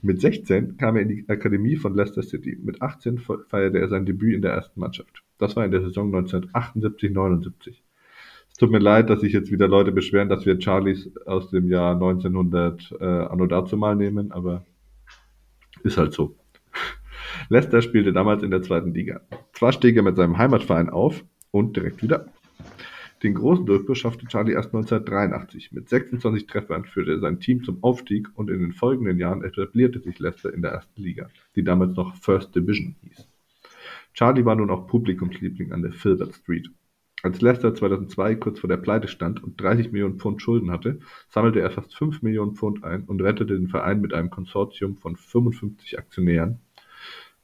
Mit 0.02 0.20
16 0.20 0.76
kam 0.76 0.96
er 0.96 1.02
in 1.02 1.09
die 1.09 1.24
Akademie 1.28 1.76
von 1.76 1.94
Leicester 1.94 2.24
City. 2.24 2.59
Mit 2.61 2.83
18 2.83 3.18
fe- 3.18 3.44
feierte 3.48 3.78
er 3.78 3.88
sein 3.88 4.07
Debüt 4.07 4.35
in 4.35 4.42
der 4.42 4.50
ersten 4.54 4.81
Mannschaft. 4.81 5.22
Das 5.38 5.54
war 5.54 5.64
in 5.64 5.70
der 5.70 5.83
Saison 5.83 6.12
1978-79. 6.12 7.76
Es 8.50 8.57
tut 8.59 8.72
mir 8.72 8.81
leid, 8.81 9.11
dass 9.11 9.20
sich 9.20 9.33
jetzt 9.33 9.52
wieder 9.52 9.68
Leute 9.68 9.92
beschweren, 9.92 10.28
dass 10.28 10.46
wir 10.46 10.61
Charlies 10.61 11.16
aus 11.26 11.50
dem 11.50 11.68
Jahr 11.68 11.92
1900 11.94 12.90
äh, 13.00 13.04
anno 13.04 13.46
dazu 13.46 13.76
mal 13.76 13.94
nehmen, 13.94 14.33
aber 14.33 14.66
ist 15.85 15.96
halt 15.96 16.12
so. 16.12 16.35
Leicester 17.48 17.83
spielte 17.83 18.12
damals 18.12 18.42
in 18.42 18.51
der 18.51 18.62
zweiten 18.62 18.94
Liga. 18.94 19.20
Zwar 19.53 19.72
stieg 19.72 19.96
er 19.96 20.03
mit 20.03 20.16
seinem 20.16 20.38
Heimatverein 20.38 20.90
auf 20.90 21.24
und 21.51 21.77
direkt 21.77 22.03
wieder. 22.03 22.27
Den 23.22 23.35
großen 23.35 23.66
Durchbruch 23.66 23.96
schaffte 23.96 24.27
Charlie 24.27 24.53
erst 24.53 24.68
1983. 24.68 25.72
Mit 25.72 25.88
26 25.88 26.46
Treffern 26.46 26.85
führte 26.85 27.12
er 27.12 27.18
sein 27.18 27.40
Team 27.40 27.64
zum 27.64 27.83
Aufstieg 27.83 28.29
und 28.35 28.48
in 28.48 28.61
den 28.61 28.72
folgenden 28.72 29.18
Jahren 29.18 29.42
etablierte 29.42 29.98
sich 30.01 30.20
Leicester 30.20 30.55
in 30.55 30.62
der 30.62 30.70
ersten 30.70 31.03
Liga, 31.03 31.29
die 31.57 31.64
damals 31.64 31.96
noch 31.96 32.14
First 32.16 32.55
Division 32.55 32.94
hieß. 33.03 33.27
Charlie 34.14 34.44
war 34.44 34.55
nun 34.55 34.70
auch 34.70 34.87
Publikumsliebling 34.87 35.72
an 35.72 35.83
der 35.83 35.92
Filbert 35.92 36.35
Street. 36.35 36.70
Als 37.24 37.40
Leicester 37.40 37.74
2002 37.74 38.37
kurz 38.37 38.61
vor 38.61 38.68
der 38.68 38.77
Pleite 38.77 39.09
stand 39.09 39.42
und 39.42 39.61
30 39.61 39.90
Millionen 39.90 40.20
Pfund 40.20 40.40
Schulden 40.40 40.70
hatte, 40.70 41.01
sammelte 41.29 41.61
er 41.61 41.70
fast 41.70 41.96
5 41.96 42.22
Millionen 42.22 42.55
Pfund 42.55 42.85
ein 42.85 43.03
und 43.05 43.20
rettete 43.20 43.57
den 43.57 43.66
Verein 43.66 44.01
mit 44.01 44.14
einem 44.14 44.31
Konsortium 44.31 44.96
von 44.96 45.16
55 45.16 45.98
Aktionären. 45.98 46.61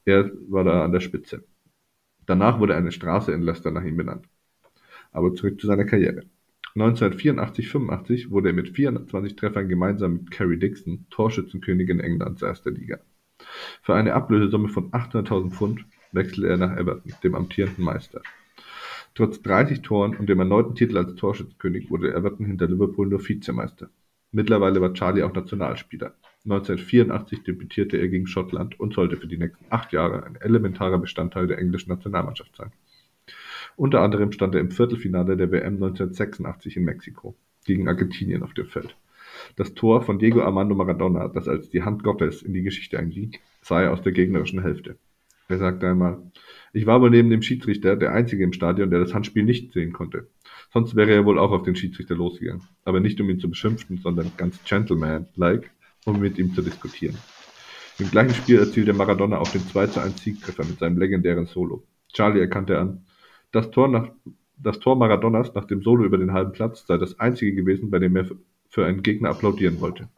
Er 0.05 0.31
war 0.47 0.63
da 0.63 0.85
an 0.85 0.91
der 0.91 0.99
Spitze. 0.99 1.43
Danach 2.25 2.59
wurde 2.59 2.75
eine 2.75 2.91
Straße 2.91 3.31
in 3.31 3.41
Leicester 3.41 3.71
nach 3.71 3.83
ihm 3.83 3.97
benannt. 3.97 4.27
Aber 5.11 5.33
zurück 5.33 5.59
zu 5.59 5.67
seiner 5.67 5.85
Karriere. 5.85 6.23
1984-85 6.75 8.29
wurde 8.29 8.49
er 8.49 8.53
mit 8.53 8.69
24 8.69 9.35
Treffern 9.35 9.69
gemeinsam 9.69 10.13
mit 10.13 10.31
Kerry 10.31 10.59
Dixon 10.59 11.05
Torschützenkönig 11.09 11.89
in 11.89 11.99
Englands 11.99 12.41
erster 12.41 12.71
Liga. 12.71 12.99
Für 13.81 13.95
eine 13.95 14.13
Ablösesumme 14.13 14.69
von 14.69 14.91
800.000 14.91 15.51
Pfund 15.51 15.85
wechselte 16.11 16.49
er 16.49 16.57
nach 16.57 16.77
Everton, 16.77 17.13
dem 17.23 17.35
amtierenden 17.35 17.83
Meister. 17.83 18.21
Trotz 19.13 19.41
30 19.41 19.81
Toren 19.81 20.15
und 20.17 20.27
dem 20.27 20.39
erneuten 20.39 20.75
Titel 20.75 20.97
als 20.97 21.15
Torschützenkönig 21.15 21.89
wurde 21.89 22.13
Everton 22.13 22.45
hinter 22.45 22.67
Liverpool 22.67 23.07
nur 23.07 23.25
Vizemeister. 23.25 23.89
Mittlerweile 24.31 24.81
war 24.81 24.93
Charlie 24.93 25.23
auch 25.23 25.33
Nationalspieler. 25.33 26.13
1984 26.45 27.43
debütierte 27.43 27.97
er 27.97 28.07
gegen 28.07 28.27
Schottland 28.27 28.79
und 28.79 28.93
sollte 28.93 29.17
für 29.17 29.27
die 29.27 29.37
nächsten 29.37 29.65
acht 29.69 29.91
Jahre 29.91 30.23
ein 30.23 30.35
elementarer 30.35 30.99
Bestandteil 30.99 31.47
der 31.47 31.57
englischen 31.57 31.89
Nationalmannschaft 31.89 32.55
sein. 32.55 32.71
Unter 33.75 34.01
anderem 34.01 34.31
stand 34.31 34.55
er 34.55 34.61
im 34.61 34.71
Viertelfinale 34.71 35.35
der 35.37 35.51
WM 35.51 35.75
1986 35.75 36.77
in 36.77 36.85
Mexiko 36.85 37.35
gegen 37.65 37.87
Argentinien 37.87 38.43
auf 38.43 38.53
dem 38.53 38.67
Feld. 38.67 38.95
Das 39.55 39.73
Tor 39.73 40.01
von 40.01 40.19
Diego 40.19 40.41
Armando 40.41 40.75
Maradona, 40.75 41.27
das 41.27 41.47
als 41.47 41.69
die 41.69 41.83
Hand 41.83 42.03
Gottes 42.03 42.41
in 42.41 42.53
die 42.53 42.63
Geschichte 42.63 42.99
einging, 42.99 43.35
er 43.69 43.91
aus 43.91 44.01
der 44.01 44.11
gegnerischen 44.11 44.61
Hälfte. 44.61 44.97
Er 45.47 45.59
sagte 45.59 45.87
einmal, 45.87 46.31
ich 46.73 46.87
war 46.87 47.01
wohl 47.01 47.11
neben 47.11 47.29
dem 47.29 47.43
Schiedsrichter 47.43 47.95
der 47.95 48.13
Einzige 48.13 48.43
im 48.43 48.53
Stadion, 48.53 48.89
der 48.89 48.99
das 48.99 49.13
Handspiel 49.13 49.43
nicht 49.43 49.73
sehen 49.73 49.93
konnte. 49.93 50.27
Sonst 50.73 50.95
wäre 50.95 51.11
er 51.11 51.25
wohl 51.25 51.37
auch 51.37 51.51
auf 51.51 51.63
den 51.63 51.75
Schiedsrichter 51.75 52.15
losgegangen. 52.15 52.63
Aber 52.83 52.99
nicht 52.99 53.21
um 53.21 53.29
ihn 53.29 53.39
zu 53.39 53.49
beschimpfen, 53.49 53.97
sondern 53.97 54.31
ganz 54.37 54.63
gentleman-like, 54.63 55.69
um 56.05 56.19
mit 56.19 56.37
ihm 56.37 56.53
zu 56.53 56.61
diskutieren. 56.61 57.17
Im 57.99 58.09
gleichen 58.11 58.33
Spiel 58.33 58.59
erzielte 58.59 58.93
Maradona 58.93 59.37
auch 59.37 59.49
den 59.49 59.67
2 59.67 59.87
zu 59.87 59.99
1 60.01 60.21
Siegtreffer 60.21 60.65
mit 60.65 60.79
seinem 60.79 60.97
legendären 60.97 61.45
Solo. 61.45 61.83
Charlie 62.13 62.39
erkannte 62.41 62.79
an, 62.79 63.05
das 63.51 63.71
Tor, 63.71 63.87
nach, 63.87 64.09
das 64.57 64.79
Tor 64.79 64.95
Maradonas 64.95 65.53
nach 65.53 65.65
dem 65.65 65.81
Solo 65.81 66.03
über 66.05 66.17
den 66.17 66.33
halben 66.33 66.51
Platz 66.51 66.85
sei 66.87 66.97
das 66.97 67.19
einzige 67.19 67.53
gewesen, 67.53 67.89
bei 67.89 67.99
dem 67.99 68.15
er 68.15 68.25
für- 68.69 68.85
einen 68.85 69.03
Gegner 69.03 69.29
applaudieren 69.29 69.79
wollte. 69.79 70.09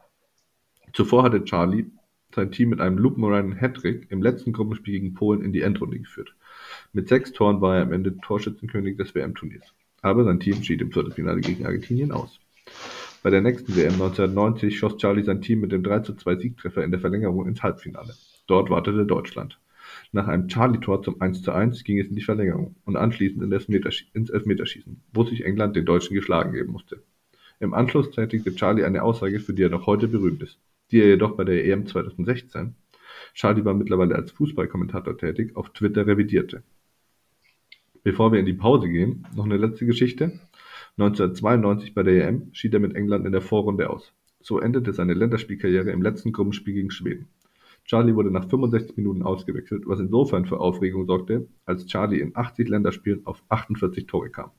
Zuvor 0.92 1.22
hatte 1.22 1.44
Charlie 1.44 1.86
sein 2.34 2.50
Team 2.50 2.70
mit 2.70 2.80
einem 2.80 2.98
lupenreinen 2.98 3.54
Hattrick 3.58 4.10
im 4.10 4.20
letzten 4.20 4.52
Gruppenspiel 4.52 4.94
gegen 4.94 5.14
Polen 5.14 5.42
in 5.42 5.52
die 5.52 5.62
Endrunde 5.62 5.98
geführt. 5.98 6.34
Mit 6.92 7.08
sechs 7.08 7.32
Toren 7.32 7.60
war 7.60 7.76
er 7.76 7.82
am 7.82 7.92
Ende 7.92 8.18
Torschützenkönig 8.18 8.96
des 8.96 9.14
WM-Turniers. 9.14 9.72
Aber 10.02 10.24
sein 10.24 10.40
Team 10.40 10.62
schied 10.62 10.80
im 10.80 10.90
Viertelfinale 10.92 11.40
gegen 11.40 11.64
Argentinien 11.66 12.10
aus. 12.12 12.40
Bei 13.22 13.30
der 13.30 13.40
nächsten 13.40 13.74
WM 13.74 13.94
1990 13.94 14.78
schoss 14.78 14.96
Charlie 14.96 15.24
sein 15.24 15.42
Team 15.42 15.60
mit 15.60 15.72
dem 15.72 15.82
3 15.82 16.00
zu 16.00 16.14
2 16.14 16.36
Siegtreffer 16.36 16.84
in 16.84 16.90
der 16.90 17.00
Verlängerung 17.00 17.46
ins 17.46 17.62
Halbfinale. 17.62 18.14
Dort 18.46 18.70
wartete 18.70 19.06
Deutschland. 19.06 19.58
Nach 20.12 20.28
einem 20.28 20.48
Charlie-Tor 20.48 21.02
zum 21.02 21.20
1 21.20 21.42
zu 21.42 21.52
1 21.52 21.82
ging 21.84 21.98
es 21.98 22.08
in 22.08 22.14
die 22.14 22.22
Verlängerung 22.22 22.76
und 22.84 22.96
anschließend 22.96 23.42
ins 23.42 24.30
Elfmeterschießen, 24.30 25.00
wo 25.12 25.24
sich 25.24 25.44
England 25.44 25.76
den 25.76 25.84
Deutschen 25.84 26.14
geschlagen 26.14 26.52
geben 26.52 26.72
musste. 26.72 27.02
Im 27.60 27.74
Anschluss 27.74 28.10
tätigte 28.10 28.54
Charlie 28.54 28.84
eine 28.84 29.02
Aussage, 29.02 29.40
für 29.40 29.52
die 29.52 29.64
er 29.64 29.70
noch 29.70 29.86
heute 29.86 30.08
berühmt 30.08 30.42
ist, 30.42 30.58
die 30.92 31.00
er 31.00 31.08
jedoch 31.08 31.36
bei 31.36 31.44
der 31.44 31.64
EM 31.64 31.86
2016, 31.86 32.74
Charlie 33.34 33.64
war 33.64 33.74
mittlerweile 33.74 34.14
als 34.14 34.30
Fußballkommentator 34.32 35.16
tätig, 35.16 35.56
auf 35.56 35.72
Twitter 35.72 36.06
revidierte. 36.06 36.62
Bevor 38.02 38.32
wir 38.32 38.40
in 38.40 38.46
die 38.46 38.54
Pause 38.54 38.88
gehen, 38.88 39.26
noch 39.34 39.44
eine 39.44 39.56
letzte 39.56 39.86
Geschichte. 39.86 40.40
1992 40.98 41.94
bei 41.94 42.02
der 42.02 42.26
EM 42.26 42.48
schied 42.52 42.74
er 42.74 42.80
mit 42.80 42.96
England 42.96 43.24
in 43.24 43.30
der 43.30 43.40
Vorrunde 43.40 43.88
aus. 43.88 44.12
So 44.40 44.58
endete 44.58 44.92
seine 44.92 45.14
Länderspielkarriere 45.14 45.92
im 45.92 46.02
letzten 46.02 46.32
Gruppenspiel 46.32 46.74
gegen 46.74 46.90
Schweden. 46.90 47.28
Charlie 47.84 48.16
wurde 48.16 48.32
nach 48.32 48.48
65 48.48 48.96
Minuten 48.96 49.22
ausgewechselt, 49.22 49.84
was 49.86 50.00
insofern 50.00 50.44
für 50.44 50.58
Aufregung 50.58 51.06
sorgte, 51.06 51.46
als 51.66 51.86
Charlie 51.86 52.18
in 52.20 52.34
80 52.34 52.68
Länderspielen 52.68 53.24
auf 53.26 53.44
48 53.48 54.06
Tore 54.06 54.30
kam. 54.30 54.50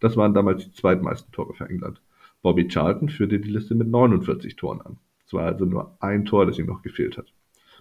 Das 0.00 0.16
waren 0.16 0.32
damals 0.32 0.64
die 0.64 0.72
zweitmeisten 0.72 1.30
Tore 1.32 1.52
für 1.52 1.68
England. 1.68 2.00
Bobby 2.40 2.66
Charlton 2.66 3.10
führte 3.10 3.38
die 3.38 3.50
Liste 3.50 3.74
mit 3.74 3.88
49 3.88 4.56
Toren 4.56 4.80
an. 4.80 4.96
Es 5.26 5.34
war 5.34 5.44
also 5.44 5.66
nur 5.66 5.98
ein 6.00 6.24
Tor, 6.24 6.46
das 6.46 6.58
ihm 6.58 6.66
noch 6.66 6.80
gefehlt 6.80 7.18
hat. 7.18 7.32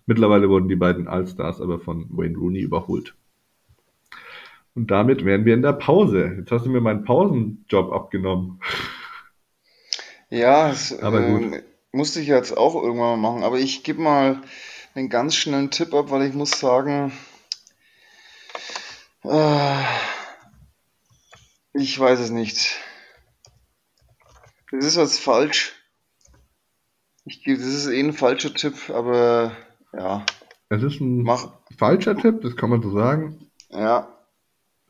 Mittlerweile 0.05 0.49
wurden 0.49 0.67
die 0.67 0.75
beiden 0.75 1.07
All-Stars 1.07 1.61
aber 1.61 1.79
von 1.79 2.05
Wayne 2.09 2.37
Rooney 2.37 2.59
überholt. 2.59 3.15
Und 4.75 4.89
damit 4.89 5.23
wären 5.23 5.45
wir 5.45 5.53
in 5.53 5.61
der 5.61 5.73
Pause. 5.73 6.35
Jetzt 6.39 6.51
hast 6.51 6.65
du 6.65 6.69
mir 6.69 6.81
meinen 6.81 7.05
Pausenjob 7.05 7.91
abgenommen. 7.91 8.59
Ja, 10.29 10.69
das 10.69 10.91
äh, 10.91 11.61
musste 11.91 12.19
ich 12.19 12.27
jetzt 12.27 12.57
auch 12.57 12.75
irgendwann 12.75 13.19
mal 13.21 13.31
machen. 13.31 13.43
Aber 13.43 13.59
ich 13.59 13.83
gebe 13.83 14.01
mal 14.01 14.41
einen 14.95 15.09
ganz 15.09 15.35
schnellen 15.35 15.69
Tipp 15.69 15.93
ab, 15.93 16.09
weil 16.09 16.27
ich 16.27 16.33
muss 16.33 16.59
sagen, 16.59 17.11
äh, 19.23 19.83
ich 21.73 21.99
weiß 21.99 22.19
es 22.19 22.31
nicht. 22.31 22.79
Das 24.71 24.85
ist 24.85 24.97
jetzt 24.97 25.19
falsch. 25.19 25.73
Ich, 27.25 27.43
das 27.43 27.59
ist 27.59 27.87
eh 27.87 27.99
ein 27.99 28.13
falscher 28.13 28.53
Tipp, 28.53 28.89
aber 28.89 29.55
ja. 29.93 30.25
Es 30.69 30.81
ist 30.81 30.99
ein 30.99 31.21
Mach. 31.21 31.53
falscher 31.77 32.17
Tipp, 32.17 32.41
das 32.41 32.55
kann 32.55 32.71
man 32.71 32.81
so 32.81 32.91
sagen. 32.91 33.51
Ja. 33.69 34.07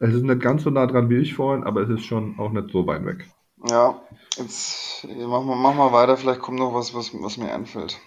Es 0.04 0.14
ist 0.14 0.24
nicht 0.24 0.42
ganz 0.42 0.64
so 0.64 0.70
nah 0.70 0.86
dran 0.86 1.10
wie 1.10 1.16
ich 1.16 1.34
vorhin, 1.34 1.64
aber 1.64 1.82
es 1.82 1.90
ist 1.90 2.06
schon 2.06 2.38
auch 2.38 2.52
nicht 2.52 2.72
so 2.72 2.86
weit 2.86 3.06
weg. 3.06 3.26
Ja, 3.70 4.02
jetzt 4.38 5.08
mach 5.18 5.46
mal, 5.46 5.56
mach 5.56 5.76
mal 5.76 5.94
weiter, 5.94 6.18
vielleicht 6.18 6.42
kommt 6.42 6.60
noch 6.60 6.74
was, 6.74 6.94
was, 6.94 7.12
was 7.14 7.38
mir 7.38 7.54
einfällt. 7.54 7.98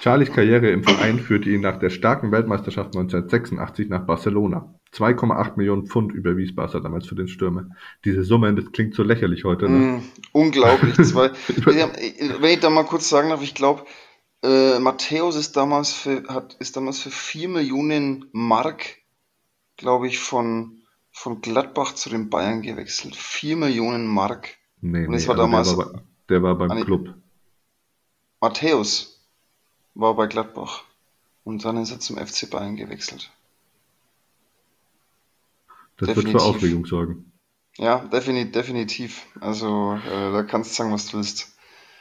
Charlies 0.00 0.32
Karriere 0.32 0.70
im 0.70 0.82
Verein 0.82 1.20
führte 1.20 1.48
ihn 1.48 1.60
nach 1.60 1.78
der 1.78 1.90
starken 1.90 2.32
Weltmeisterschaft 2.32 2.88
1986 2.88 3.88
nach 3.88 4.04
Barcelona. 4.04 4.74
2,8 4.92 5.52
Millionen 5.54 5.86
Pfund 5.86 6.12
überwies 6.12 6.56
Barca 6.56 6.80
damals 6.80 7.06
für 7.06 7.14
den 7.14 7.28
Stürmer. 7.28 7.68
Diese 8.04 8.24
Summe, 8.24 8.52
das 8.52 8.72
klingt 8.72 8.96
so 8.96 9.04
lächerlich 9.04 9.44
heute. 9.44 9.68
Ne? 9.68 9.78
Mm, 9.78 10.02
unglaublich. 10.32 10.94
Zwei, 11.04 11.30
wenn 11.56 12.50
ich 12.50 12.60
da 12.60 12.68
mal 12.68 12.82
kurz 12.82 13.08
sagen 13.08 13.28
darf, 13.28 13.44
ich 13.44 13.54
glaube, 13.54 13.84
äh, 14.42 14.80
Matthäus 14.80 15.36
ist 15.36 15.56
damals 15.56 15.92
für, 15.92 16.24
hat, 16.26 16.54
ist 16.58 16.76
damals 16.76 16.98
für 16.98 17.10
4 17.10 17.48
Millionen 17.48 18.24
Mark, 18.32 19.03
glaube 19.84 20.08
ich, 20.08 20.18
von, 20.18 20.78
von 21.10 21.42
Gladbach 21.42 21.94
zu 21.94 22.08
den 22.08 22.30
Bayern 22.30 22.62
gewechselt. 22.62 23.14
4 23.14 23.56
Millionen 23.56 24.06
Mark. 24.06 24.56
Nee, 24.80 25.04
Und 25.04 25.14
nee, 25.14 25.26
war 25.26 25.36
damals, 25.36 25.68
der, 25.68 25.76
war, 25.76 26.02
der 26.30 26.42
war 26.42 26.54
beim 26.54 26.70
eine, 26.70 26.84
Club. 26.86 27.14
Matthäus 28.40 29.20
war 29.92 30.14
bei 30.14 30.26
Gladbach 30.26 30.84
und 31.44 31.66
dann 31.66 31.76
ist 31.76 31.90
er 31.90 32.00
zum 32.00 32.16
FC 32.16 32.48
Bayern 32.48 32.76
gewechselt. 32.76 33.30
Das 35.98 36.08
definitiv. 36.08 36.32
wird 36.32 36.42
für 36.42 36.48
Aufregung 36.48 36.86
sorgen. 36.86 37.32
Ja, 37.76 37.98
definitiv. 38.06 38.52
definitiv. 38.52 39.26
Also 39.38 40.00
äh, 40.06 40.32
da 40.32 40.42
kannst 40.44 40.70
du 40.70 40.76
sagen, 40.76 40.92
was 40.92 41.08
du 41.08 41.18
willst. 41.18 41.58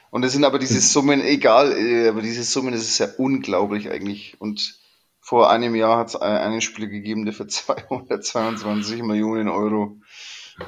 Und 0.09 0.23
es 0.23 0.31
sind 0.31 0.45
aber 0.45 0.57
diese 0.57 0.79
Summen, 0.79 1.19
egal, 1.19 1.73
äh, 1.73 2.07
aber 2.07 2.21
diese 2.21 2.45
Summen, 2.45 2.71
das 2.71 2.83
ist 2.83 2.99
ja 2.99 3.09
unglaublich 3.17 3.91
eigentlich. 3.91 4.39
Und 4.39 4.79
vor 5.23 5.49
einem 5.49 5.73
Jahr 5.73 5.99
hat 5.99 6.09
es 6.09 6.15
einen 6.17 6.59
Spieler 6.59 6.87
gegeben, 6.87 7.23
der 7.23 7.33
für 7.33 7.47
222 7.47 9.01
Millionen 9.03 9.47
Euro 9.47 9.95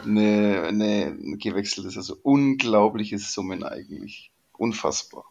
eine, 0.05 0.63
eine 0.65 1.37
gewechselt 1.37 1.85
ist. 1.87 1.97
Also 1.97 2.15
unglaubliche 2.23 3.19
Summen 3.19 3.63
eigentlich. 3.63 4.31
Unfassbar. 4.57 5.25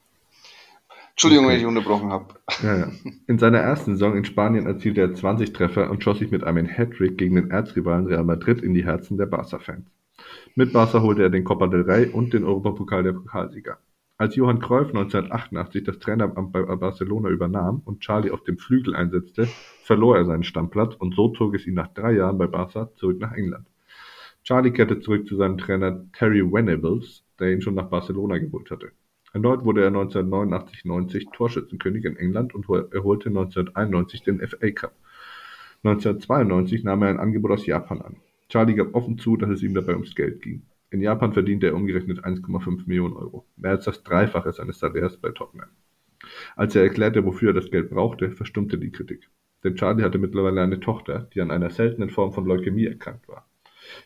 Entschuldigung, 1.12 1.46
okay. 1.46 1.54
wenn 1.54 1.60
ich 1.60 1.66
unterbrochen 1.66 2.10
habe. 2.10 2.34
Ja, 2.62 2.76
ja. 2.76 2.92
In 3.26 3.38
seiner 3.38 3.60
ersten 3.60 3.92
Saison 3.92 4.14
in 4.14 4.26
Spanien 4.26 4.66
erzielte 4.66 5.00
er 5.00 5.14
20 5.14 5.54
Treffer 5.54 5.90
und 5.90 6.04
schoss 6.04 6.18
sich 6.18 6.30
mit 6.30 6.44
einem 6.44 6.66
Hattrick 6.66 7.16
gegen 7.16 7.36
den 7.36 7.50
Erzrivalen 7.50 8.06
Real 8.06 8.24
Madrid 8.24 8.60
in 8.60 8.74
die 8.74 8.84
Herzen 8.84 9.16
der 9.16 9.26
Barca-Fans. 9.26 9.86
Mit 10.54 10.74
Barca 10.74 11.00
holte 11.00 11.22
er 11.22 11.30
den 11.30 11.44
Copa 11.44 11.68
del 11.68 11.82
Rey 11.82 12.08
und 12.08 12.34
den 12.34 12.44
Europapokal 12.44 13.02
der 13.02 13.14
Pokalsieger. 13.14 13.78
Als 14.16 14.36
Johann 14.36 14.60
Cruyff 14.60 14.88
1988 14.90 15.82
das 15.82 15.98
Traineramt 15.98 16.52
bei 16.52 16.62
Barcelona 16.62 17.30
übernahm 17.30 17.82
und 17.84 17.98
Charlie 17.98 18.30
auf 18.30 18.44
dem 18.44 18.58
Flügel 18.58 18.94
einsetzte, 18.94 19.48
verlor 19.82 20.16
er 20.16 20.24
seinen 20.24 20.44
Stammplatz 20.44 20.94
und 20.94 21.16
so 21.16 21.30
zog 21.30 21.56
es 21.56 21.66
ihn 21.66 21.74
nach 21.74 21.92
drei 21.92 22.12
Jahren 22.12 22.38
bei 22.38 22.46
Barca 22.46 22.94
zurück 22.94 23.18
nach 23.18 23.32
England. 23.32 23.66
Charlie 24.44 24.70
kehrte 24.70 25.00
zurück 25.00 25.26
zu 25.26 25.34
seinem 25.34 25.58
Trainer 25.58 26.04
Terry 26.12 26.42
Venables, 26.42 27.24
der 27.40 27.54
ihn 27.54 27.60
schon 27.60 27.74
nach 27.74 27.88
Barcelona 27.88 28.38
geholt 28.38 28.70
hatte. 28.70 28.92
Erneut 29.32 29.64
wurde 29.64 29.82
er 29.82 29.90
1989/90 29.90 31.32
Torschützenkönig 31.32 32.04
in 32.04 32.16
England 32.16 32.54
und 32.54 32.68
erholte 32.68 33.30
1991 33.30 34.22
den 34.22 34.38
FA 34.46 34.70
Cup. 34.70 34.94
1992 35.82 36.84
nahm 36.84 37.02
er 37.02 37.08
ein 37.08 37.18
Angebot 37.18 37.50
aus 37.50 37.66
Japan 37.66 38.00
an. 38.00 38.16
Charlie 38.48 38.76
gab 38.76 38.94
offen 38.94 39.18
zu, 39.18 39.36
dass 39.36 39.50
es 39.50 39.62
ihm 39.64 39.74
dabei 39.74 39.94
ums 39.94 40.14
Geld 40.14 40.40
ging. 40.40 40.62
In 40.94 41.00
Japan 41.00 41.32
verdiente 41.32 41.66
er 41.66 41.74
umgerechnet 41.74 42.24
1,5 42.24 42.86
Millionen 42.86 43.16
Euro, 43.16 43.44
mehr 43.56 43.72
als 43.72 43.84
das 43.84 44.04
Dreifache 44.04 44.52
seines 44.52 44.78
Salärs 44.78 45.16
bei 45.16 45.30
Tottenham. 45.32 45.70
Als 46.54 46.76
er 46.76 46.84
erklärte, 46.84 47.24
wofür 47.24 47.50
er 47.50 47.54
das 47.54 47.72
Geld 47.72 47.90
brauchte, 47.90 48.30
verstummte 48.30 48.78
die 48.78 48.92
Kritik. 48.92 49.28
Denn 49.64 49.74
Charlie 49.74 50.04
hatte 50.04 50.18
mittlerweile 50.18 50.62
eine 50.62 50.78
Tochter, 50.78 51.28
die 51.34 51.40
an 51.40 51.50
einer 51.50 51.70
seltenen 51.70 52.10
Form 52.10 52.32
von 52.32 52.46
Leukämie 52.46 52.86
erkrankt 52.86 53.26
war. 53.26 53.48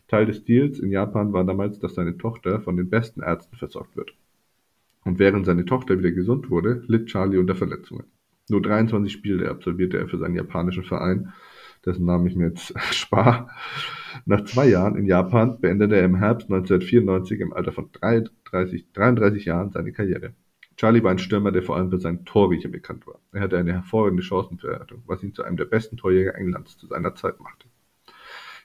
Teil 0.08 0.24
des 0.24 0.46
Deals 0.46 0.78
in 0.78 0.90
Japan 0.90 1.34
war 1.34 1.44
damals, 1.44 1.78
dass 1.78 1.94
seine 1.94 2.16
Tochter 2.16 2.62
von 2.62 2.78
den 2.78 2.88
besten 2.88 3.20
Ärzten 3.20 3.58
versorgt 3.58 3.94
wird. 3.94 4.14
Und 5.04 5.18
während 5.18 5.44
seine 5.44 5.66
Tochter 5.66 5.98
wieder 5.98 6.12
gesund 6.12 6.48
wurde, 6.48 6.84
litt 6.86 7.08
Charlie 7.08 7.36
unter 7.36 7.54
Verletzungen. 7.54 8.06
Nur 8.48 8.62
23 8.62 9.12
Spiele 9.12 9.50
absolvierte 9.50 9.98
er 9.98 10.08
für 10.08 10.16
seinen 10.16 10.36
japanischen 10.36 10.84
Verein, 10.84 11.34
dessen 11.84 12.06
Namen 12.06 12.26
ich 12.26 12.36
mir 12.36 12.48
jetzt 12.48 12.72
spare. 12.94 13.48
Nach 14.26 14.44
zwei 14.44 14.68
Jahren 14.68 14.96
in 14.96 15.06
Japan 15.06 15.60
beendete 15.60 15.96
er 15.96 16.04
im 16.04 16.16
Herbst 16.16 16.50
1994 16.50 17.40
im 17.40 17.52
Alter 17.52 17.72
von 17.72 17.90
33, 17.92 18.92
33 18.92 19.44
Jahren 19.44 19.70
seine 19.70 19.92
Karriere. 19.92 20.34
Charlie 20.76 21.02
war 21.02 21.10
ein 21.10 21.18
Stürmer, 21.18 21.50
der 21.50 21.64
vor 21.64 21.76
allem 21.76 21.90
für 21.90 21.98
seinen 21.98 22.24
Torriecher 22.24 22.68
bekannt 22.68 23.06
war. 23.06 23.18
Er 23.32 23.40
hatte 23.40 23.58
eine 23.58 23.72
hervorragende 23.72 24.22
Chancenverwertung, 24.22 25.02
was 25.06 25.22
ihn 25.24 25.34
zu 25.34 25.42
einem 25.42 25.56
der 25.56 25.64
besten 25.64 25.96
Torjäger 25.96 26.36
Englands 26.36 26.78
zu 26.78 26.86
seiner 26.86 27.16
Zeit 27.16 27.40
machte. 27.40 27.66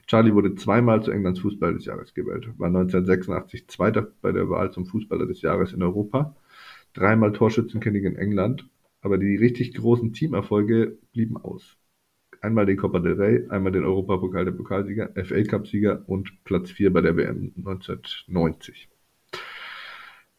Charlie 0.06 0.34
wurde 0.34 0.54
zweimal 0.54 1.02
zu 1.02 1.10
Englands 1.10 1.40
Fußballer 1.40 1.74
des 1.74 1.86
Jahres 1.86 2.14
gewählt, 2.14 2.48
war 2.58 2.68
1986 2.68 3.68
Zweiter 3.68 4.12
bei 4.22 4.32
der 4.32 4.48
Wahl 4.48 4.70
zum 4.70 4.86
Fußballer 4.86 5.26
des 5.26 5.42
Jahres 5.42 5.72
in 5.72 5.82
Europa, 5.82 6.36
dreimal 6.92 7.32
Torschützenkönig 7.32 8.04
in 8.04 8.16
England, 8.16 8.68
aber 9.00 9.18
die 9.18 9.36
richtig 9.36 9.74
großen 9.74 10.12
Teamerfolge 10.12 10.98
blieben 11.12 11.36
aus. 11.36 11.76
Einmal 12.44 12.66
den 12.66 12.76
Copa 12.76 12.98
del 12.98 13.14
Rey, 13.14 13.46
einmal 13.48 13.72
den 13.72 13.86
Europapokal 13.86 14.44
der 14.44 14.52
Pokalsieger, 14.52 15.08
FA 15.14 15.42
Cup-Sieger 15.44 16.02
und 16.06 16.44
Platz 16.44 16.70
4 16.70 16.92
bei 16.92 17.00
der 17.00 17.16
WM 17.16 17.54
1990. 17.56 18.90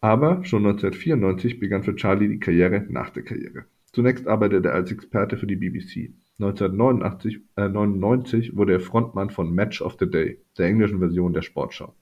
Aber 0.02 0.46
schon 0.46 0.68
1994 0.68 1.60
begann 1.60 1.82
für 1.82 1.96
Charlie 1.96 2.28
die 2.28 2.40
Karriere 2.40 2.86
nach 2.90 3.10
der 3.10 3.24
Karriere. 3.24 3.66
Zunächst 3.92 4.28
arbeitete 4.28 4.68
er 4.68 4.76
als 4.76 4.92
Experte 4.92 5.36
für 5.36 5.48
die 5.48 5.56
BBC. 5.56 6.12
1999 6.40 8.50
äh, 8.50 8.56
wurde 8.56 8.74
er 8.74 8.82
Frontmann 8.82 9.32
von 9.32 9.52
Match 9.52 9.82
of 9.82 9.98
the 10.00 10.08
Day, 10.08 10.38
der 10.60 10.68
englischen 10.68 11.00
Version 11.00 11.34
der 11.34 11.42
Sportschau. 11.42 11.96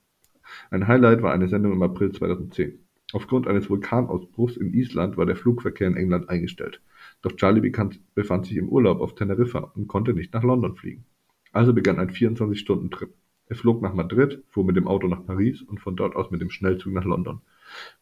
Ein 0.69 0.85
Highlight 0.85 1.21
war 1.21 1.31
eine 1.31 1.47
Sendung 1.47 1.71
im 1.71 1.81
April 1.81 2.11
2010. 2.11 2.77
Aufgrund 3.13 3.47
eines 3.47 3.69
Vulkanausbruchs 3.69 4.57
in 4.57 4.73
Island 4.73 5.15
war 5.15 5.25
der 5.25 5.37
Flugverkehr 5.37 5.87
in 5.87 5.95
England 5.95 6.27
eingestellt. 6.27 6.81
Doch 7.23 7.35
Charlie 7.37 7.71
befand 8.13 8.45
sich 8.45 8.57
im 8.57 8.69
Urlaub 8.69 8.99
auf 8.99 9.15
Teneriffa 9.15 9.71
und 9.75 9.87
konnte 9.87 10.13
nicht 10.13 10.33
nach 10.33 10.43
London 10.43 10.75
fliegen. 10.75 11.05
Also 11.53 11.73
begann 11.73 11.97
ein 11.97 12.09
24-Stunden-Trip. 12.09 13.13
Er 13.47 13.55
flog 13.55 13.81
nach 13.81 13.93
Madrid, 13.93 14.43
fuhr 14.49 14.65
mit 14.65 14.75
dem 14.75 14.87
Auto 14.87 15.07
nach 15.07 15.25
Paris 15.25 15.61
und 15.61 15.79
von 15.79 15.95
dort 15.95 16.15
aus 16.15 16.31
mit 16.31 16.41
dem 16.41 16.49
Schnellzug 16.49 16.93
nach 16.93 17.05
London. 17.05 17.41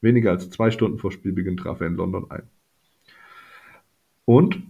Weniger 0.02 0.32
als 0.32 0.50
zwei 0.50 0.72
Stunden 0.72 0.98
vor 0.98 1.12
Spielbeginn 1.12 1.58
traf 1.58 1.82
er 1.82 1.88
in 1.88 1.96
London 1.96 2.32
ein. 2.32 2.44
Und, 4.26 4.62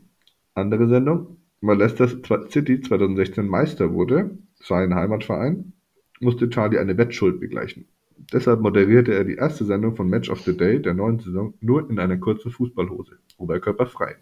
andere 0.54 0.88
Sendung, 0.88 1.38
weil 1.62 1.78
Leicester 1.78 2.10
City 2.50 2.82
2016 2.82 3.48
Meister 3.48 3.94
wurde, 3.94 4.38
sein 4.56 4.94
Heimatverein, 4.96 5.74
musste 6.20 6.50
Charlie 6.50 6.78
eine 6.78 6.98
Wettschuld 6.98 7.40
begleichen. 7.40 7.88
Deshalb 8.34 8.60
moderierte 8.62 9.14
er 9.14 9.24
die 9.24 9.36
erste 9.36 9.64
Sendung 9.64 9.96
von 9.96 10.10
Match 10.10 10.30
of 10.30 10.42
the 10.42 10.56
Day 10.56 10.82
der 10.82 10.94
neuen 10.94 11.20
Saison 11.20 11.54
nur 11.62 11.90
in 11.90 12.00
einer 12.00 12.18
kurzen 12.18 12.52
Fußballhose, 12.52 13.18
oberkörperfrei. 13.38 14.18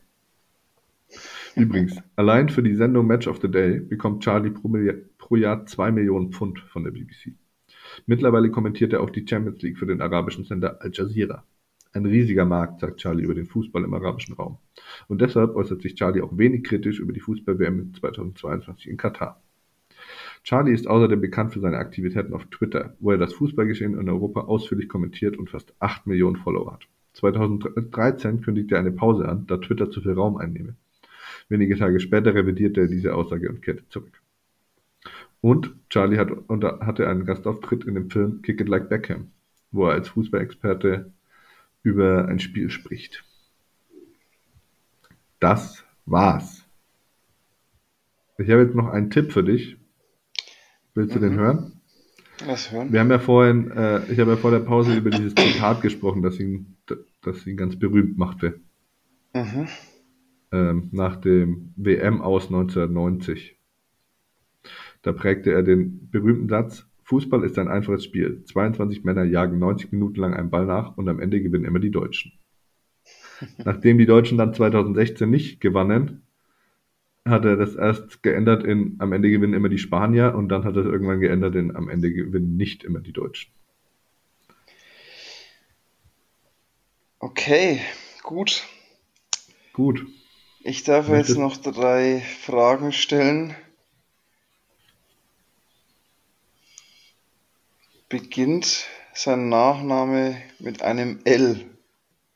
Übrigens, 1.56 1.98
allein 2.16 2.50
für 2.50 2.64
die 2.64 2.76
Sendung 2.76 3.08
Match 3.08 3.28
of 3.28 3.40
the 3.42 3.50
Day 3.50 3.80
bekommt 3.80 4.24
Charlie 4.24 4.52
pro, 4.52 4.72
pro 5.18 5.36
Jahr 5.36 5.66
2 5.66 5.92
Millionen 5.92 6.32
Pfund 6.32 6.60
von 6.60 6.84
der 6.84 6.92
BBC. 6.92 7.34
Mittlerweile 8.06 8.52
kommentiert 8.52 8.94
er 8.94 9.02
auch 9.02 9.10
die 9.10 9.26
Champions 9.28 9.62
League 9.62 9.78
für 9.78 9.86
den 9.86 10.02
arabischen 10.02 10.44
Sender 10.46 10.82
Al 10.82 10.92
Jazeera. 10.94 11.44
Ein 11.92 12.06
riesiger 12.06 12.46
Markt, 12.46 12.82
sagt 12.82 12.98
Charlie 12.98 13.24
über 13.24 13.34
den 13.34 13.48
Fußball 13.48 13.84
im 13.84 13.94
arabischen 13.94 14.36
Raum. 14.36 14.60
Und 15.08 15.22
deshalb 15.22 15.56
äußert 15.56 15.82
sich 15.82 15.96
Charlie 15.96 16.22
auch 16.22 16.38
wenig 16.38 16.64
kritisch 16.64 17.00
über 17.00 17.14
die 17.14 17.20
Fußball-WM 17.20 17.94
2022 17.96 18.90
in 18.90 18.98
Katar. 18.98 19.42
Charlie 20.44 20.74
ist 20.74 20.88
außerdem 20.88 21.20
bekannt 21.20 21.54
für 21.54 21.60
seine 21.60 21.78
Aktivitäten 21.78 22.34
auf 22.34 22.46
Twitter, 22.46 22.96
wo 23.00 23.12
er 23.12 23.18
das 23.18 23.34
Fußballgeschehen 23.34 24.00
in 24.00 24.08
Europa 24.08 24.42
ausführlich 24.42 24.88
kommentiert 24.88 25.38
und 25.38 25.50
fast 25.50 25.74
8 25.80 26.06
Millionen 26.06 26.38
Follower 26.38 26.74
hat. 26.74 26.88
2013 27.14 28.42
kündigte 28.42 28.76
er 28.76 28.82
eine 28.82 28.92
Pause 28.92 29.28
an, 29.28 29.48
da 29.48 29.58
Twitter 29.58 29.90
zu 29.90 30.02
viel 30.02 30.14
Raum 30.14 30.38
einnehme. 30.38 30.76
Wenige 31.50 31.78
Tage 31.78 32.00
später 32.00 32.34
revidierte 32.34 32.82
er 32.82 32.88
diese 32.88 33.16
Aussage 33.16 33.50
und 33.50 33.62
kehrte 33.62 33.88
zurück. 33.90 34.22
Und 35.42 35.74
Charlie 35.90 36.18
hat, 36.18 36.30
hatte 36.82 37.08
einen 37.08 37.26
Gastauftritt 37.26 37.86
in 37.86 37.96
dem 37.96 38.10
Film 38.10 38.42
Kick 38.42 38.62
It 38.62 38.70
Like 38.70 38.90
Beckham, 38.90 39.32
wo 39.72 39.88
er 39.88 39.94
als 39.94 40.10
Fußballexperte 40.10 41.12
über 41.82 42.28
ein 42.28 42.40
Spiel 42.40 42.70
spricht. 42.70 43.24
Das 45.40 45.84
war's. 46.06 46.66
Ich 48.38 48.50
habe 48.50 48.62
jetzt 48.62 48.76
noch 48.76 48.90
einen 48.90 49.10
Tipp 49.10 49.32
für 49.32 49.44
dich. 49.44 49.78
Willst 50.94 51.16
du 51.16 51.20
mhm. 51.20 51.24
den 51.24 51.34
hören? 51.34 51.82
Was 52.46 52.72
hören? 52.72 52.92
Wir 52.92 53.00
haben 53.00 53.12
ja 53.12 53.20
vorhin, 53.20 53.72
äh, 53.72 54.06
ich 54.12 54.20
habe 54.20 54.32
ja 54.32 54.38
vor 54.38 54.52
der 54.52 54.60
Pause 54.60 54.96
über 54.96 55.10
dieses 55.10 55.36
Zitat 55.36 55.82
gesprochen, 55.82 56.22
das 56.22 56.40
ihn, 56.40 56.78
das 57.22 57.48
ihn 57.48 57.58
ganz 57.58 57.78
berühmt 57.78 58.18
machte. 58.18 58.60
Mhm. 59.34 59.68
Ähm, 60.52 60.90
nach 60.92 61.16
dem 61.18 61.74
WM 61.76 62.22
aus 62.22 62.46
1990. 62.46 63.58
Da 65.02 65.14
prägte 65.14 65.52
er 65.52 65.64
den 65.64 66.10
berühmten 66.10 66.50
Satz, 66.50 66.90
Fußball 67.04 67.44
ist 67.44 67.58
ein 67.58 67.68
einfaches 67.68 68.04
Spiel. 68.04 68.44
22 68.46 69.04
Männer 69.04 69.24
jagen 69.24 69.58
90 69.58 69.92
Minuten 69.92 70.20
lang 70.20 70.36
einen 70.36 70.52
Ball 70.52 70.68
nach 70.68 70.96
und 70.96 71.10
am 71.10 71.20
Ende 71.20 71.42
gewinnen 71.42 71.66
immer 71.66 71.80
die 71.80 71.90
Deutschen. 71.90 72.34
Nachdem 73.66 73.98
die 73.98 74.06
Deutschen 74.06 74.38
dann 74.38 74.54
2016 74.54 75.28
nicht 75.28 75.60
gewannen, 75.60 76.22
hat 77.26 77.46
er 77.46 77.58
das 77.58 77.76
erst 77.76 78.22
geändert 78.22 78.64
in 78.64 78.96
am 79.00 79.12
Ende 79.12 79.32
gewinnen 79.32 79.54
immer 79.54 79.70
die 79.70 79.80
Spanier 79.80 80.36
und 80.36 80.50
dann 80.50 80.64
hat 80.64 80.76
er 80.76 80.82
es 80.82 80.88
irgendwann 80.88 81.20
geändert 81.20 81.56
in 81.56 81.76
am 81.76 81.90
Ende 81.90 82.12
gewinnen 82.14 82.58
nicht 82.58 82.84
immer 82.84 83.00
die 83.00 83.14
Deutschen. 83.14 83.52
Okay, 87.20 87.82
gut. 88.24 88.68
Gut. 89.74 90.06
Ich 90.62 90.84
darf 90.84 91.08
jetzt 91.08 91.38
noch 91.38 91.56
drei 91.58 92.22
Fragen 92.42 92.92
stellen. 92.92 93.56
Beginnt 98.10 98.88
sein 99.14 99.48
Nachname 99.50 100.38
mit 100.60 100.82
einem 100.82 101.22
L? 101.24 101.66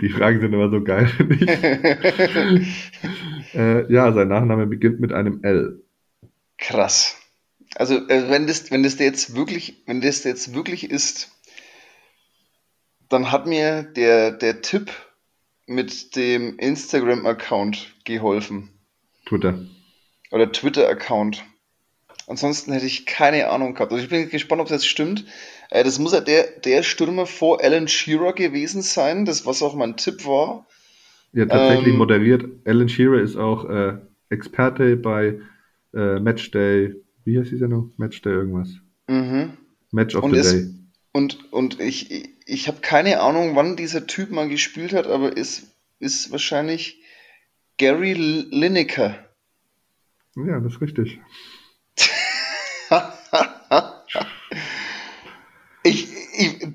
Die 0.00 0.08
Fragen 0.10 0.40
sind 0.40 0.52
immer 0.52 0.70
so 0.70 0.82
geil, 0.82 1.06
finde 1.16 1.34
ich. 1.34 2.92
äh, 3.54 3.92
ja, 3.92 4.12
sein 4.12 4.28
Nachname 4.28 4.66
beginnt 4.66 5.00
mit 5.00 5.12
einem 5.12 5.42
L. 5.42 5.82
Krass. 6.58 7.16
Also, 7.74 8.06
äh, 8.08 8.28
wenn 8.28 8.46
das, 8.46 8.70
wenn 8.70 8.82
das 8.82 8.98
jetzt 8.98 9.34
wirklich, 9.34 9.82
wenn 9.86 10.02
das 10.02 10.24
jetzt 10.24 10.54
wirklich 10.54 10.90
ist, 10.90 11.30
dann 13.08 13.32
hat 13.32 13.46
mir 13.46 13.82
der, 13.82 14.30
der 14.32 14.60
Tipp 14.60 14.90
mit 15.74 16.16
dem 16.16 16.58
Instagram-Account 16.58 17.94
geholfen. 18.04 18.70
Twitter. 19.26 19.58
Oder 20.30 20.50
Twitter-Account. 20.50 21.44
Ansonsten 22.26 22.72
hätte 22.72 22.86
ich 22.86 23.06
keine 23.06 23.48
Ahnung 23.50 23.74
gehabt. 23.74 23.92
Also 23.92 24.02
ich 24.02 24.10
bin 24.10 24.28
gespannt, 24.28 24.60
ob 24.60 24.68
das 24.68 24.86
stimmt. 24.86 25.24
Äh, 25.70 25.84
das 25.84 25.98
muss 25.98 26.12
ja 26.12 26.20
der, 26.20 26.44
der 26.64 26.82
Stürmer 26.82 27.26
vor 27.26 27.62
Alan 27.62 27.88
Shearer 27.88 28.32
gewesen 28.32 28.82
sein, 28.82 29.24
das 29.24 29.44
was 29.44 29.62
auch 29.62 29.74
mein 29.74 29.96
Tipp 29.96 30.24
war. 30.26 30.66
Ja, 31.32 31.46
tatsächlich 31.46 31.94
ähm, 31.94 31.98
moderiert. 31.98 32.44
Alan 32.64 32.88
Shearer 32.88 33.20
ist 33.20 33.36
auch 33.36 33.68
äh, 33.68 33.94
Experte 34.28 34.96
bei 34.96 35.40
äh, 35.94 36.20
Matchday. 36.20 36.94
Wie 37.24 37.38
heißt 37.38 37.50
dieser 37.50 37.68
noch? 37.68 37.90
Matchday 37.96 38.32
irgendwas. 38.32 38.70
Mhm. 39.08 39.52
Match 39.90 40.14
of 40.14 40.24
und 40.24 40.34
the 40.34 40.38
es, 40.38 40.52
Day. 40.52 40.74
Und, 41.12 41.52
und 41.52 41.80
ich, 41.80 42.31
ich, 42.46 42.68
habe 42.68 42.80
keine 42.80 43.20
Ahnung, 43.20 43.56
wann 43.56 43.76
dieser 43.76 44.06
Typ 44.06 44.30
mal 44.30 44.48
gespielt 44.48 44.92
hat, 44.92 45.06
aber 45.06 45.36
ist, 45.36 45.64
ist 45.98 46.30
wahrscheinlich 46.30 47.02
Gary 47.78 48.12
Lineker. 48.14 49.14
Ja, 50.36 50.60
das 50.60 50.74
ist 50.74 50.80
richtig. 50.80 51.20
ich, 55.82 56.08
ich, 56.36 56.68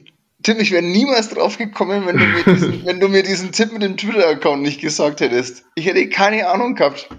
Tim, 0.44 0.60
ich 0.60 0.72
wäre 0.72 0.84
niemals 0.84 1.30
drauf 1.30 1.58
gekommen, 1.58 2.06
wenn 2.06 2.18
du, 2.18 2.26
mir 2.26 2.44
diesen, 2.44 2.86
wenn 2.86 3.00
du 3.00 3.08
mir 3.10 3.24
diesen 3.24 3.52
Tipp 3.52 3.72
mit 3.72 3.82
dem 3.82 3.98
Twitter-Account 3.98 4.62
nicht 4.62 4.80
gesagt 4.80 5.22
hättest. 5.22 5.66
Ich 5.76 5.86
hätte 5.86 6.08
keine 6.10 6.48
Ahnung 6.50 6.76
gehabt. 6.76 7.10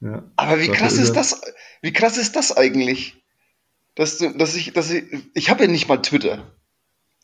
Ja, 0.00 0.24
Aber 0.36 0.60
wie 0.60 0.68
krass 0.68 0.98
ist 0.98 1.14
das? 1.14 1.40
Wie 1.82 1.92
krass 1.92 2.18
ist 2.18 2.36
das 2.36 2.56
eigentlich? 2.56 3.22
Dass, 3.94 4.18
du, 4.18 4.30
dass 4.30 4.54
ich, 4.56 4.72
dass 4.72 4.90
ich, 4.90 5.04
ich 5.34 5.50
habe 5.50 5.64
ja 5.64 5.70
nicht 5.70 5.88
mal 5.88 5.98
Twitter. 5.98 6.50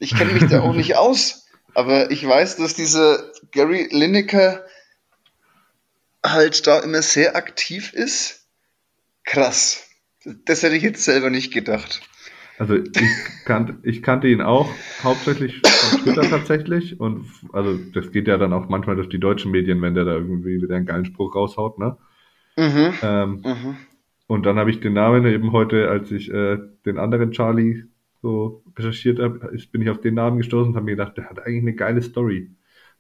Ich 0.02 0.16
kenne 0.16 0.32
mich 0.32 0.46
da 0.46 0.62
auch 0.62 0.74
nicht 0.74 0.96
aus. 0.96 1.46
Aber 1.74 2.10
ich 2.10 2.26
weiß, 2.26 2.56
dass 2.56 2.74
dieser 2.74 3.30
Gary 3.52 3.88
Lineker 3.90 4.64
halt 6.24 6.66
da 6.66 6.80
immer 6.80 7.02
sehr 7.02 7.36
aktiv 7.36 7.92
ist. 7.92 8.46
Krass. 9.24 9.88
Das 10.44 10.62
hätte 10.62 10.74
ich 10.74 10.82
jetzt 10.82 11.04
selber 11.04 11.30
nicht 11.30 11.52
gedacht. 11.52 12.02
Also 12.58 12.74
ich 12.74 12.92
kannte, 13.44 13.78
ich 13.82 14.02
kannte 14.02 14.28
ihn 14.28 14.42
auch 14.42 14.68
hauptsächlich 15.02 15.62
von 15.62 16.00
Twitter 16.00 16.22
tatsächlich. 16.30 17.00
Und 17.00 17.26
also 17.52 17.78
das 17.94 18.10
geht 18.10 18.26
ja 18.26 18.38
dann 18.38 18.52
auch 18.52 18.68
manchmal 18.68 18.96
durch 18.96 19.08
die 19.08 19.20
deutschen 19.20 19.52
Medien, 19.52 19.80
wenn 19.82 19.94
der 19.94 20.04
da 20.04 20.14
irgendwie 20.14 20.60
wieder 20.60 20.74
einen 20.74 20.86
geilen 20.86 21.04
Spruch 21.04 21.34
raushaut, 21.34 21.78
ne? 21.78 21.96
Mhm. 22.56 22.94
Ähm, 23.02 23.30
mhm. 23.44 23.76
Und 24.26 24.46
dann 24.46 24.58
habe 24.58 24.70
ich 24.70 24.80
den 24.80 24.92
Namen 24.94 25.26
eben 25.26 25.52
heute, 25.52 25.88
als 25.88 26.10
ich 26.10 26.30
äh, 26.30 26.58
den 26.84 26.98
anderen 26.98 27.32
Charlie 27.32 27.84
so 28.22 28.62
recherchiert 28.78 29.18
habe, 29.18 29.58
bin 29.72 29.82
ich 29.82 29.90
auf 29.90 30.00
den 30.00 30.14
Namen 30.14 30.38
gestoßen 30.38 30.70
und 30.70 30.76
habe 30.76 30.86
mir 30.86 30.92
gedacht, 30.92 31.16
der 31.16 31.28
hat 31.28 31.40
eigentlich 31.40 31.62
eine 31.62 31.74
geile 31.74 32.00
Story. 32.00 32.50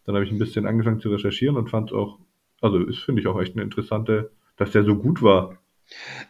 Dann 0.04 0.16
habe 0.16 0.24
ich 0.24 0.32
ein 0.32 0.38
bisschen 0.38 0.66
angefangen 0.66 1.00
zu 1.00 1.10
recherchieren 1.10 1.56
und 1.56 1.70
fand 1.70 1.90
es 1.90 1.96
auch, 1.96 2.18
also 2.60 2.78
ist 2.78 2.98
finde 2.98 3.22
ich 3.22 3.28
auch 3.28 3.40
echt 3.40 3.54
eine 3.54 3.62
interessante, 3.62 4.32
dass 4.56 4.72
der 4.72 4.82
so 4.82 4.96
gut 4.96 5.22
war. 5.22 5.58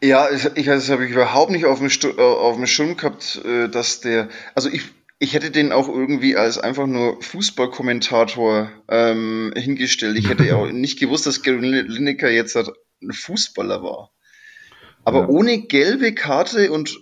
Ja, 0.03 0.31
ich, 0.31 0.45
ich 0.57 0.67
das 0.67 0.91
habe 0.91 1.07
ich 1.07 1.13
überhaupt 1.13 1.51
nicht 1.51 1.65
auf 1.65 1.79
dem, 1.79 1.89
Stu 1.89 2.11
auf 2.11 2.57
dem 2.57 2.67
Schirm 2.67 2.97
gehabt, 2.97 3.41
äh, 3.45 3.69
dass 3.69 4.01
der, 4.01 4.29
also 4.55 4.69
ich, 4.69 4.83
ich 5.19 5.35
hätte 5.35 5.51
den 5.51 5.73
auch 5.73 5.89
irgendwie 5.89 6.37
als 6.37 6.59
einfach 6.59 6.87
nur 6.87 7.23
Fußballkommentator 7.23 8.71
ähm, 8.89 9.53
hingestellt. 9.57 10.19
Ich 10.19 10.29
hätte 10.29 10.45
ja 10.45 10.57
auch 10.57 10.67
nicht 10.73 10.99
gewusst, 10.99 11.27
dass 11.27 11.43
Gary 11.43 11.81
Lineker 11.81 12.31
jetzt 12.31 12.57
ein 12.57 13.13
Fußballer 13.13 13.83
war. 13.83 14.11
Aber 15.05 15.21
ja. 15.21 15.29
ohne 15.29 15.63
gelbe 15.63 16.15
Karte 16.15 16.71
und 16.73 17.02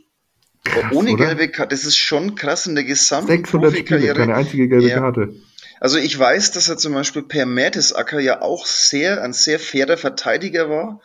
krass, 0.64 0.92
ohne 0.92 1.12
oder? 1.12 1.26
gelbe 1.26 1.48
Karte, 1.48 1.74
das 1.74 1.84
ist 1.84 1.96
schon 1.96 2.34
krass 2.34 2.66
in 2.66 2.74
der 2.74 2.84
gesamten 2.84 3.28
600 3.28 3.76
Spiele, 3.76 4.14
keine 4.14 4.34
einzige 4.34 4.68
gelbe 4.68 4.88
ja. 4.88 4.98
Karte. 4.98 5.34
Also 5.80 5.98
ich 5.98 6.18
weiß, 6.18 6.52
dass 6.52 6.68
er 6.68 6.76
zum 6.76 6.92
Beispiel 6.92 7.22
per 7.22 7.46
Mertesacker 7.46 8.20
ja 8.20 8.42
auch 8.42 8.66
sehr, 8.66 9.22
ein 9.22 9.32
sehr 9.32 9.58
fairer 9.58 9.96
Verteidiger 9.96 10.68
war 10.68 11.00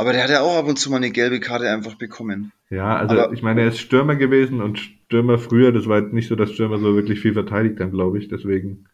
aber 0.00 0.14
der 0.14 0.22
hat 0.22 0.30
ja 0.30 0.40
auch 0.40 0.56
ab 0.56 0.66
und 0.66 0.78
zu 0.78 0.90
mal 0.90 0.96
eine 0.96 1.10
gelbe 1.10 1.40
Karte 1.40 1.68
einfach 1.68 1.94
bekommen. 1.96 2.52
Ja, 2.70 2.96
also 2.96 3.20
Aber, 3.20 3.34
ich 3.34 3.42
meine, 3.42 3.60
er 3.60 3.68
ist 3.68 3.80
Stürmer 3.80 4.16
gewesen 4.16 4.62
und 4.62 4.78
Stürmer 4.78 5.38
früher, 5.38 5.72
das 5.72 5.86
war 5.88 6.00
jetzt 6.00 6.14
nicht 6.14 6.26
so, 6.28 6.36
dass 6.36 6.52
Stürmer 6.52 6.78
so 6.78 6.94
wirklich 6.94 7.20
viel 7.20 7.34
verteidigt 7.34 7.78
haben, 7.80 7.90
glaube 7.90 8.18
ich, 8.18 8.28
deswegen. 8.28 8.86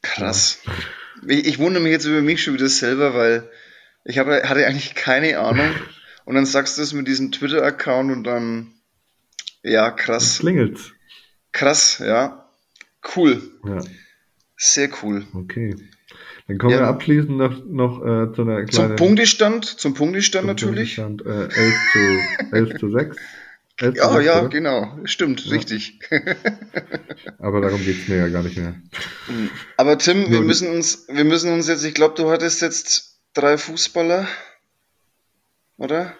Krass. 0.00 0.62
Ja. 0.64 0.72
Ich, 1.28 1.46
ich, 1.46 1.58
wundere 1.58 1.82
mich 1.82 1.92
jetzt 1.92 2.06
über 2.06 2.22
mich 2.22 2.42
schon 2.42 2.54
wieder 2.54 2.70
selber, 2.70 3.12
weil 3.12 3.46
ich 4.04 4.16
habe, 4.18 4.42
hatte 4.44 4.66
eigentlich 4.66 4.94
keine 4.94 5.38
Ahnung. 5.38 5.68
Und 6.24 6.34
dann 6.34 6.46
sagst 6.46 6.78
du 6.78 6.82
es 6.82 6.92
mit 6.92 7.08
diesem 7.08 7.32
Twitter-Account 7.32 8.12
und 8.12 8.24
dann, 8.24 8.72
ja, 9.62 9.90
krass. 9.90 10.38
Klingelt's. 10.38 10.92
Krass, 11.52 11.98
ja. 11.98 12.48
Cool. 13.16 13.42
Ja. 13.66 13.80
Sehr 14.56 14.88
cool. 15.02 15.26
Okay. 15.34 15.74
Dann 16.46 16.58
kommen 16.58 16.72
ja. 16.72 16.80
wir 16.80 16.86
abschließend 16.88 17.36
noch, 17.36 17.64
noch 17.64 18.00
äh, 18.00 18.32
zu 18.32 18.42
einer 18.42 18.64
kleinen... 18.64 18.70
Zum 18.70 18.96
Punktestand, 18.96 19.64
zum 19.64 19.94
Punktestand 19.94 20.60
zum 20.60 20.70
natürlich. 20.70 20.96
Punktestand, 20.96 21.52
äh, 21.52 21.60
11, 21.60 21.74
zu, 21.92 22.52
11 22.52 22.78
zu 22.78 22.90
6. 22.90 23.16
11 23.78 23.96
ja, 23.96 24.12
6, 24.12 24.24
ja, 24.24 24.40
oder? 24.40 24.48
genau. 24.48 24.98
Stimmt, 25.04 25.44
ja. 25.44 25.52
richtig. 25.52 25.98
Aber 27.38 27.60
darum 27.60 27.82
geht 27.82 28.02
es 28.02 28.08
mir 28.08 28.16
ja 28.16 28.28
gar 28.28 28.42
nicht 28.42 28.56
mehr. 28.56 28.74
Aber 29.76 29.98
Tim, 29.98 30.30
wir 30.30 30.40
müssen 30.40 30.68
uns, 30.68 31.06
wir 31.08 31.24
müssen 31.24 31.52
uns 31.52 31.68
jetzt, 31.68 31.84
ich 31.84 31.94
glaube, 31.94 32.14
du 32.16 32.30
hattest 32.30 32.62
jetzt 32.62 33.20
drei 33.34 33.58
Fußballer, 33.58 34.28
oder? 35.82 36.14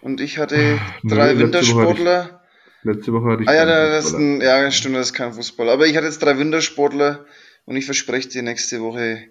Und 0.00 0.20
ich 0.20 0.38
hatte 0.38 0.80
drei 1.04 1.34
nee, 1.34 1.40
Wintersportler. 1.40 2.42
Letzte 2.82 3.12
Woche 3.12 3.30
hatte 3.30 3.42
ich. 3.44 3.48
Ah 3.48 3.54
ja, 3.54 3.64
das 3.64 4.06
ist 4.06 4.14
ein, 4.14 4.40
ja, 4.40 4.70
stimmt, 4.72 4.96
das 4.96 5.08
ist 5.08 5.14
kein 5.14 5.32
Fußballer. 5.32 5.72
Aber 5.72 5.86
ich 5.86 5.96
hatte 5.96 6.06
jetzt 6.06 6.20
drei 6.20 6.36
Wintersportler 6.36 7.24
und 7.64 7.76
ich 7.76 7.84
verspreche 7.84 8.28
dir, 8.28 8.42
nächste 8.42 8.80
Woche 8.80 9.28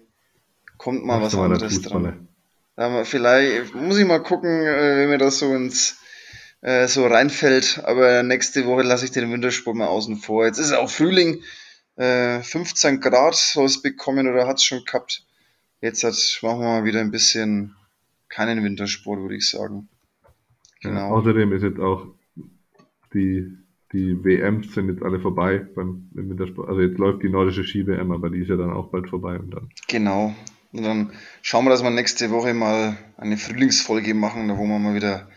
kommt 0.78 1.04
mal 1.04 1.20
was 1.20 1.34
anderes 1.34 1.82
dran. 1.82 2.28
Ja, 2.78 3.04
vielleicht 3.04 3.74
muss 3.74 3.98
ich 3.98 4.06
mal 4.06 4.22
gucken, 4.22 4.62
äh, 4.62 4.96
wenn 4.96 5.10
mir 5.10 5.18
das 5.18 5.38
so 5.38 5.54
ins 5.54 5.98
äh, 6.62 6.88
so 6.88 7.06
reinfällt. 7.06 7.82
Aber 7.84 8.22
nächste 8.22 8.64
Woche 8.64 8.82
lasse 8.82 9.04
ich 9.04 9.10
den 9.10 9.30
Wintersport 9.30 9.76
mal 9.76 9.88
außen 9.88 10.16
vor. 10.16 10.46
Jetzt 10.46 10.58
ist 10.58 10.72
auch 10.72 10.88
Frühling. 10.88 11.42
Äh, 11.96 12.40
15 12.40 13.00
Grad 13.00 13.34
soll 13.34 13.66
es 13.66 13.82
bekommen 13.82 14.26
oder 14.26 14.46
hat 14.46 14.56
es 14.56 14.64
schon 14.64 14.82
gehabt. 14.84 15.26
Jetzt 15.82 16.04
hat, 16.04 16.14
machen 16.40 16.60
wir 16.60 16.68
mal 16.68 16.84
wieder 16.84 17.00
ein 17.00 17.10
bisschen 17.10 17.76
keinen 18.34 18.64
Wintersport, 18.64 19.20
würde 19.20 19.36
ich 19.36 19.48
sagen. 19.48 19.88
Ja, 20.82 20.90
Genau. 20.90 21.16
außerdem 21.16 21.52
ist 21.52 21.62
jetzt 21.62 21.78
auch 21.78 22.06
die, 23.14 23.56
die 23.92 24.24
WMs 24.24 24.72
sind 24.74 24.88
jetzt 24.88 25.02
alle 25.02 25.20
vorbei 25.20 25.58
beim 25.74 26.08
im 26.16 26.30
Wintersport. 26.30 26.68
Also 26.68 26.80
jetzt 26.80 26.98
läuft 26.98 27.22
die 27.22 27.28
nordische 27.28 27.62
Ski-WM, 27.64 28.10
aber 28.10 28.30
die 28.30 28.40
ist 28.40 28.48
ja 28.48 28.56
dann 28.56 28.72
auch 28.72 28.90
bald 28.90 29.08
vorbei 29.08 29.38
und 29.38 29.50
dann. 29.54 29.68
Genau. 29.88 30.34
Und 30.72 30.82
dann 30.82 31.12
schauen 31.42 31.66
wir, 31.66 31.70
dass 31.70 31.82
wir 31.82 31.90
nächste 31.90 32.30
Woche 32.30 32.54
mal 32.54 32.96
eine 33.18 33.36
Frühlingsfolge 33.36 34.14
machen, 34.14 34.48
da 34.48 34.56
wo 34.56 34.64
wir 34.64 34.78
mal 34.78 34.94
wieder 34.94 35.28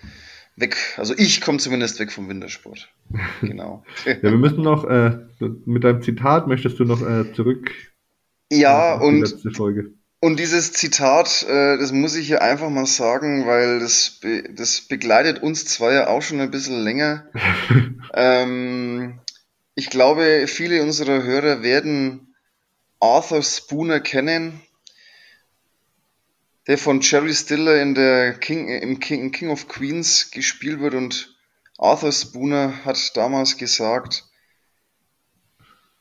weg, 0.56 0.78
also 0.98 1.14
ich 1.18 1.42
komme 1.42 1.58
zumindest 1.60 2.00
weg 2.00 2.12
vom 2.12 2.30
Wintersport. 2.30 2.90
Genau. 3.42 3.84
Ja, 4.06 4.22
wir 4.22 4.32
müssen 4.38 4.64
noch, 4.64 4.86
äh, 4.86 5.20
mit 5.66 5.84
deinem 5.84 6.02
Zitat 6.02 6.48
möchtest 6.48 6.80
du 6.80 6.86
noch 6.86 7.02
äh, 7.08 7.32
zurück 7.34 7.70
Ja, 8.52 8.98
die 8.98 9.06
und 9.06 9.20
letzte 9.20 9.52
Folge. 9.52 9.94
Und 10.26 10.40
dieses 10.40 10.72
Zitat, 10.74 11.44
äh, 11.44 11.78
das 11.78 11.92
muss 11.92 12.16
ich 12.16 12.26
hier 12.26 12.42
einfach 12.42 12.72
mal 12.72 12.88
sagen, 12.88 13.46
weil 13.46 13.80
das, 13.80 14.22
das 14.50 14.82
begleitet 14.82 15.44
uns 15.44 15.66
zwei 15.66 15.94
ja 15.94 16.08
auch 16.08 16.24
schon 16.24 16.42
ein 16.42 16.50
bisschen 16.50 16.84
länger. 16.84 17.30
ähm, 18.16 19.20
ich 19.76 19.92
glaube, 19.92 20.48
viele 20.48 20.82
unserer 20.82 21.22
Hörer 21.22 21.62
werden 21.62 22.34
Arthur 23.00 23.44
Spooner 23.44 24.00
kennen, 24.00 24.64
der 26.66 26.80
von 26.80 27.02
Jerry 27.02 27.36
Stiller 27.36 27.80
in 27.80 27.94
der 27.94 28.34
King, 28.34 28.68
im 28.68 29.00
King, 29.00 29.32
King 29.32 29.52
of 29.52 29.68
Queens 29.68 30.32
gespielt 30.32 30.80
wird. 30.80 30.96
Und 30.96 31.38
Arthur 31.78 32.12
Spooner 32.12 32.84
hat 32.84 33.16
damals 33.16 33.58
gesagt, 33.58 34.24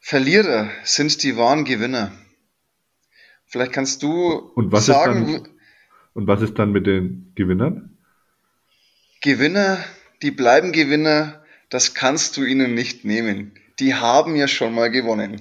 Verlierer 0.00 0.70
sind 0.82 1.22
die 1.22 1.36
wahren 1.36 1.66
Gewinner. 1.66 2.10
Vielleicht 3.54 3.72
kannst 3.72 4.02
du 4.02 4.50
Und 4.56 4.72
was 4.72 4.86
sagen, 4.86 5.28
ist 5.28 5.44
dann, 5.44 5.52
und 6.14 6.26
was 6.26 6.42
ist 6.42 6.58
dann 6.58 6.72
mit 6.72 6.88
den 6.88 7.30
Gewinnern? 7.36 7.96
Gewinner, 9.22 9.78
die 10.22 10.32
bleiben 10.32 10.72
Gewinner, 10.72 11.44
das 11.70 11.94
kannst 11.94 12.36
du 12.36 12.42
ihnen 12.42 12.74
nicht 12.74 13.04
nehmen. 13.04 13.52
Die 13.78 13.94
haben 13.94 14.34
ja 14.34 14.48
schon 14.48 14.74
mal 14.74 14.90
gewonnen. 14.90 15.40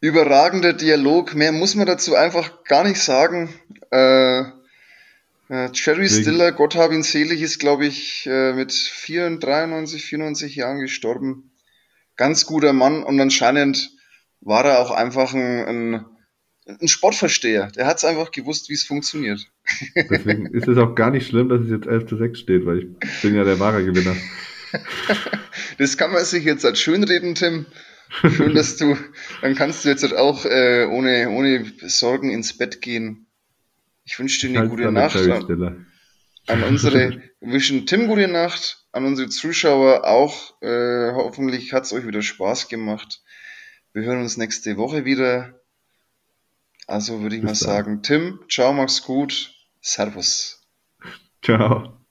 Überragender 0.00 0.72
Dialog, 0.72 1.36
mehr 1.36 1.52
muss 1.52 1.76
man 1.76 1.86
dazu 1.86 2.16
einfach 2.16 2.64
gar 2.64 2.82
nicht 2.82 3.00
sagen. 3.00 3.54
Äh, 3.92 4.40
äh, 4.40 5.70
Jerry 5.72 6.08
Stiller, 6.08 6.50
Gott 6.50 6.74
hab 6.74 6.90
ihn 6.90 7.04
selig, 7.04 7.42
ist, 7.42 7.60
glaube 7.60 7.86
ich, 7.86 8.26
äh, 8.26 8.54
mit 8.54 8.72
94, 8.72 9.38
93, 9.38 10.04
94 10.04 10.56
Jahren 10.56 10.80
gestorben. 10.80 11.52
Ganz 12.16 12.44
guter 12.44 12.72
Mann 12.72 13.04
und 13.04 13.20
anscheinend 13.20 13.92
war 14.40 14.64
er 14.64 14.80
auch 14.80 14.90
einfach 14.90 15.32
ein, 15.32 15.68
ein, 15.68 16.06
ein 16.66 16.88
Sportversteher. 16.88 17.70
Der 17.72 17.86
hat 17.86 17.98
es 17.98 18.04
einfach 18.04 18.30
gewusst, 18.30 18.68
wie 18.68 18.74
es 18.74 18.84
funktioniert. 18.84 19.46
Deswegen 19.94 20.46
ist 20.46 20.68
es 20.68 20.78
auch 20.78 20.94
gar 20.94 21.10
nicht 21.10 21.26
schlimm, 21.26 21.48
dass 21.48 21.62
es 21.62 21.70
jetzt 21.70 21.86
11 21.86 22.06
zu 22.06 22.16
6 22.16 22.38
steht, 22.38 22.66
weil 22.66 22.78
ich 22.78 23.22
bin 23.22 23.34
ja 23.34 23.44
der 23.44 23.58
wahre 23.58 23.84
Gewinner. 23.84 24.16
Das 25.78 25.98
kann 25.98 26.12
man 26.12 26.24
sich 26.24 26.44
jetzt 26.44 26.64
als 26.64 26.80
schönreden, 26.80 27.34
Tim. 27.34 27.66
Schön, 28.36 28.54
dass 28.54 28.76
du, 28.76 28.96
dann 29.40 29.54
kannst 29.54 29.84
du 29.84 29.88
jetzt 29.88 30.02
halt 30.02 30.14
auch 30.14 30.44
äh, 30.44 30.86
ohne, 30.86 31.30
ohne 31.30 31.64
Sorgen 31.82 32.30
ins 32.30 32.56
Bett 32.56 32.80
gehen. 32.80 33.26
Ich 34.04 34.18
wünsche 34.18 34.40
dir 34.40 34.50
eine 34.50 34.58
Halt 34.60 34.70
gute 34.70 34.92
Nacht 34.92 35.16
an, 35.16 35.86
an 36.46 36.62
unsere, 36.64 37.22
wir 37.40 37.52
wünschen 37.52 37.86
Tim 37.86 38.08
gute 38.08 38.28
Nacht, 38.28 38.86
an 38.92 39.04
unsere 39.04 39.28
Zuschauer 39.28 40.04
auch. 40.04 40.60
Äh, 40.62 41.12
hoffentlich 41.12 41.72
hat 41.72 41.84
es 41.84 41.92
euch 41.92 42.06
wieder 42.06 42.22
Spaß 42.22 42.68
gemacht. 42.68 43.22
Wir 43.92 44.04
hören 44.04 44.20
uns 44.20 44.36
nächste 44.36 44.76
Woche 44.76 45.04
wieder. 45.04 45.61
Also 46.86 47.20
würde 47.22 47.34
ich 47.34 47.42
Bis 47.42 47.42
mal 47.42 47.56
dann. 47.58 47.60
sagen, 47.60 48.02
Tim, 48.04 48.44
ciao, 48.48 48.72
mach's 48.72 49.02
gut, 49.02 49.52
Servus. 49.80 50.60
Ciao. 51.42 52.01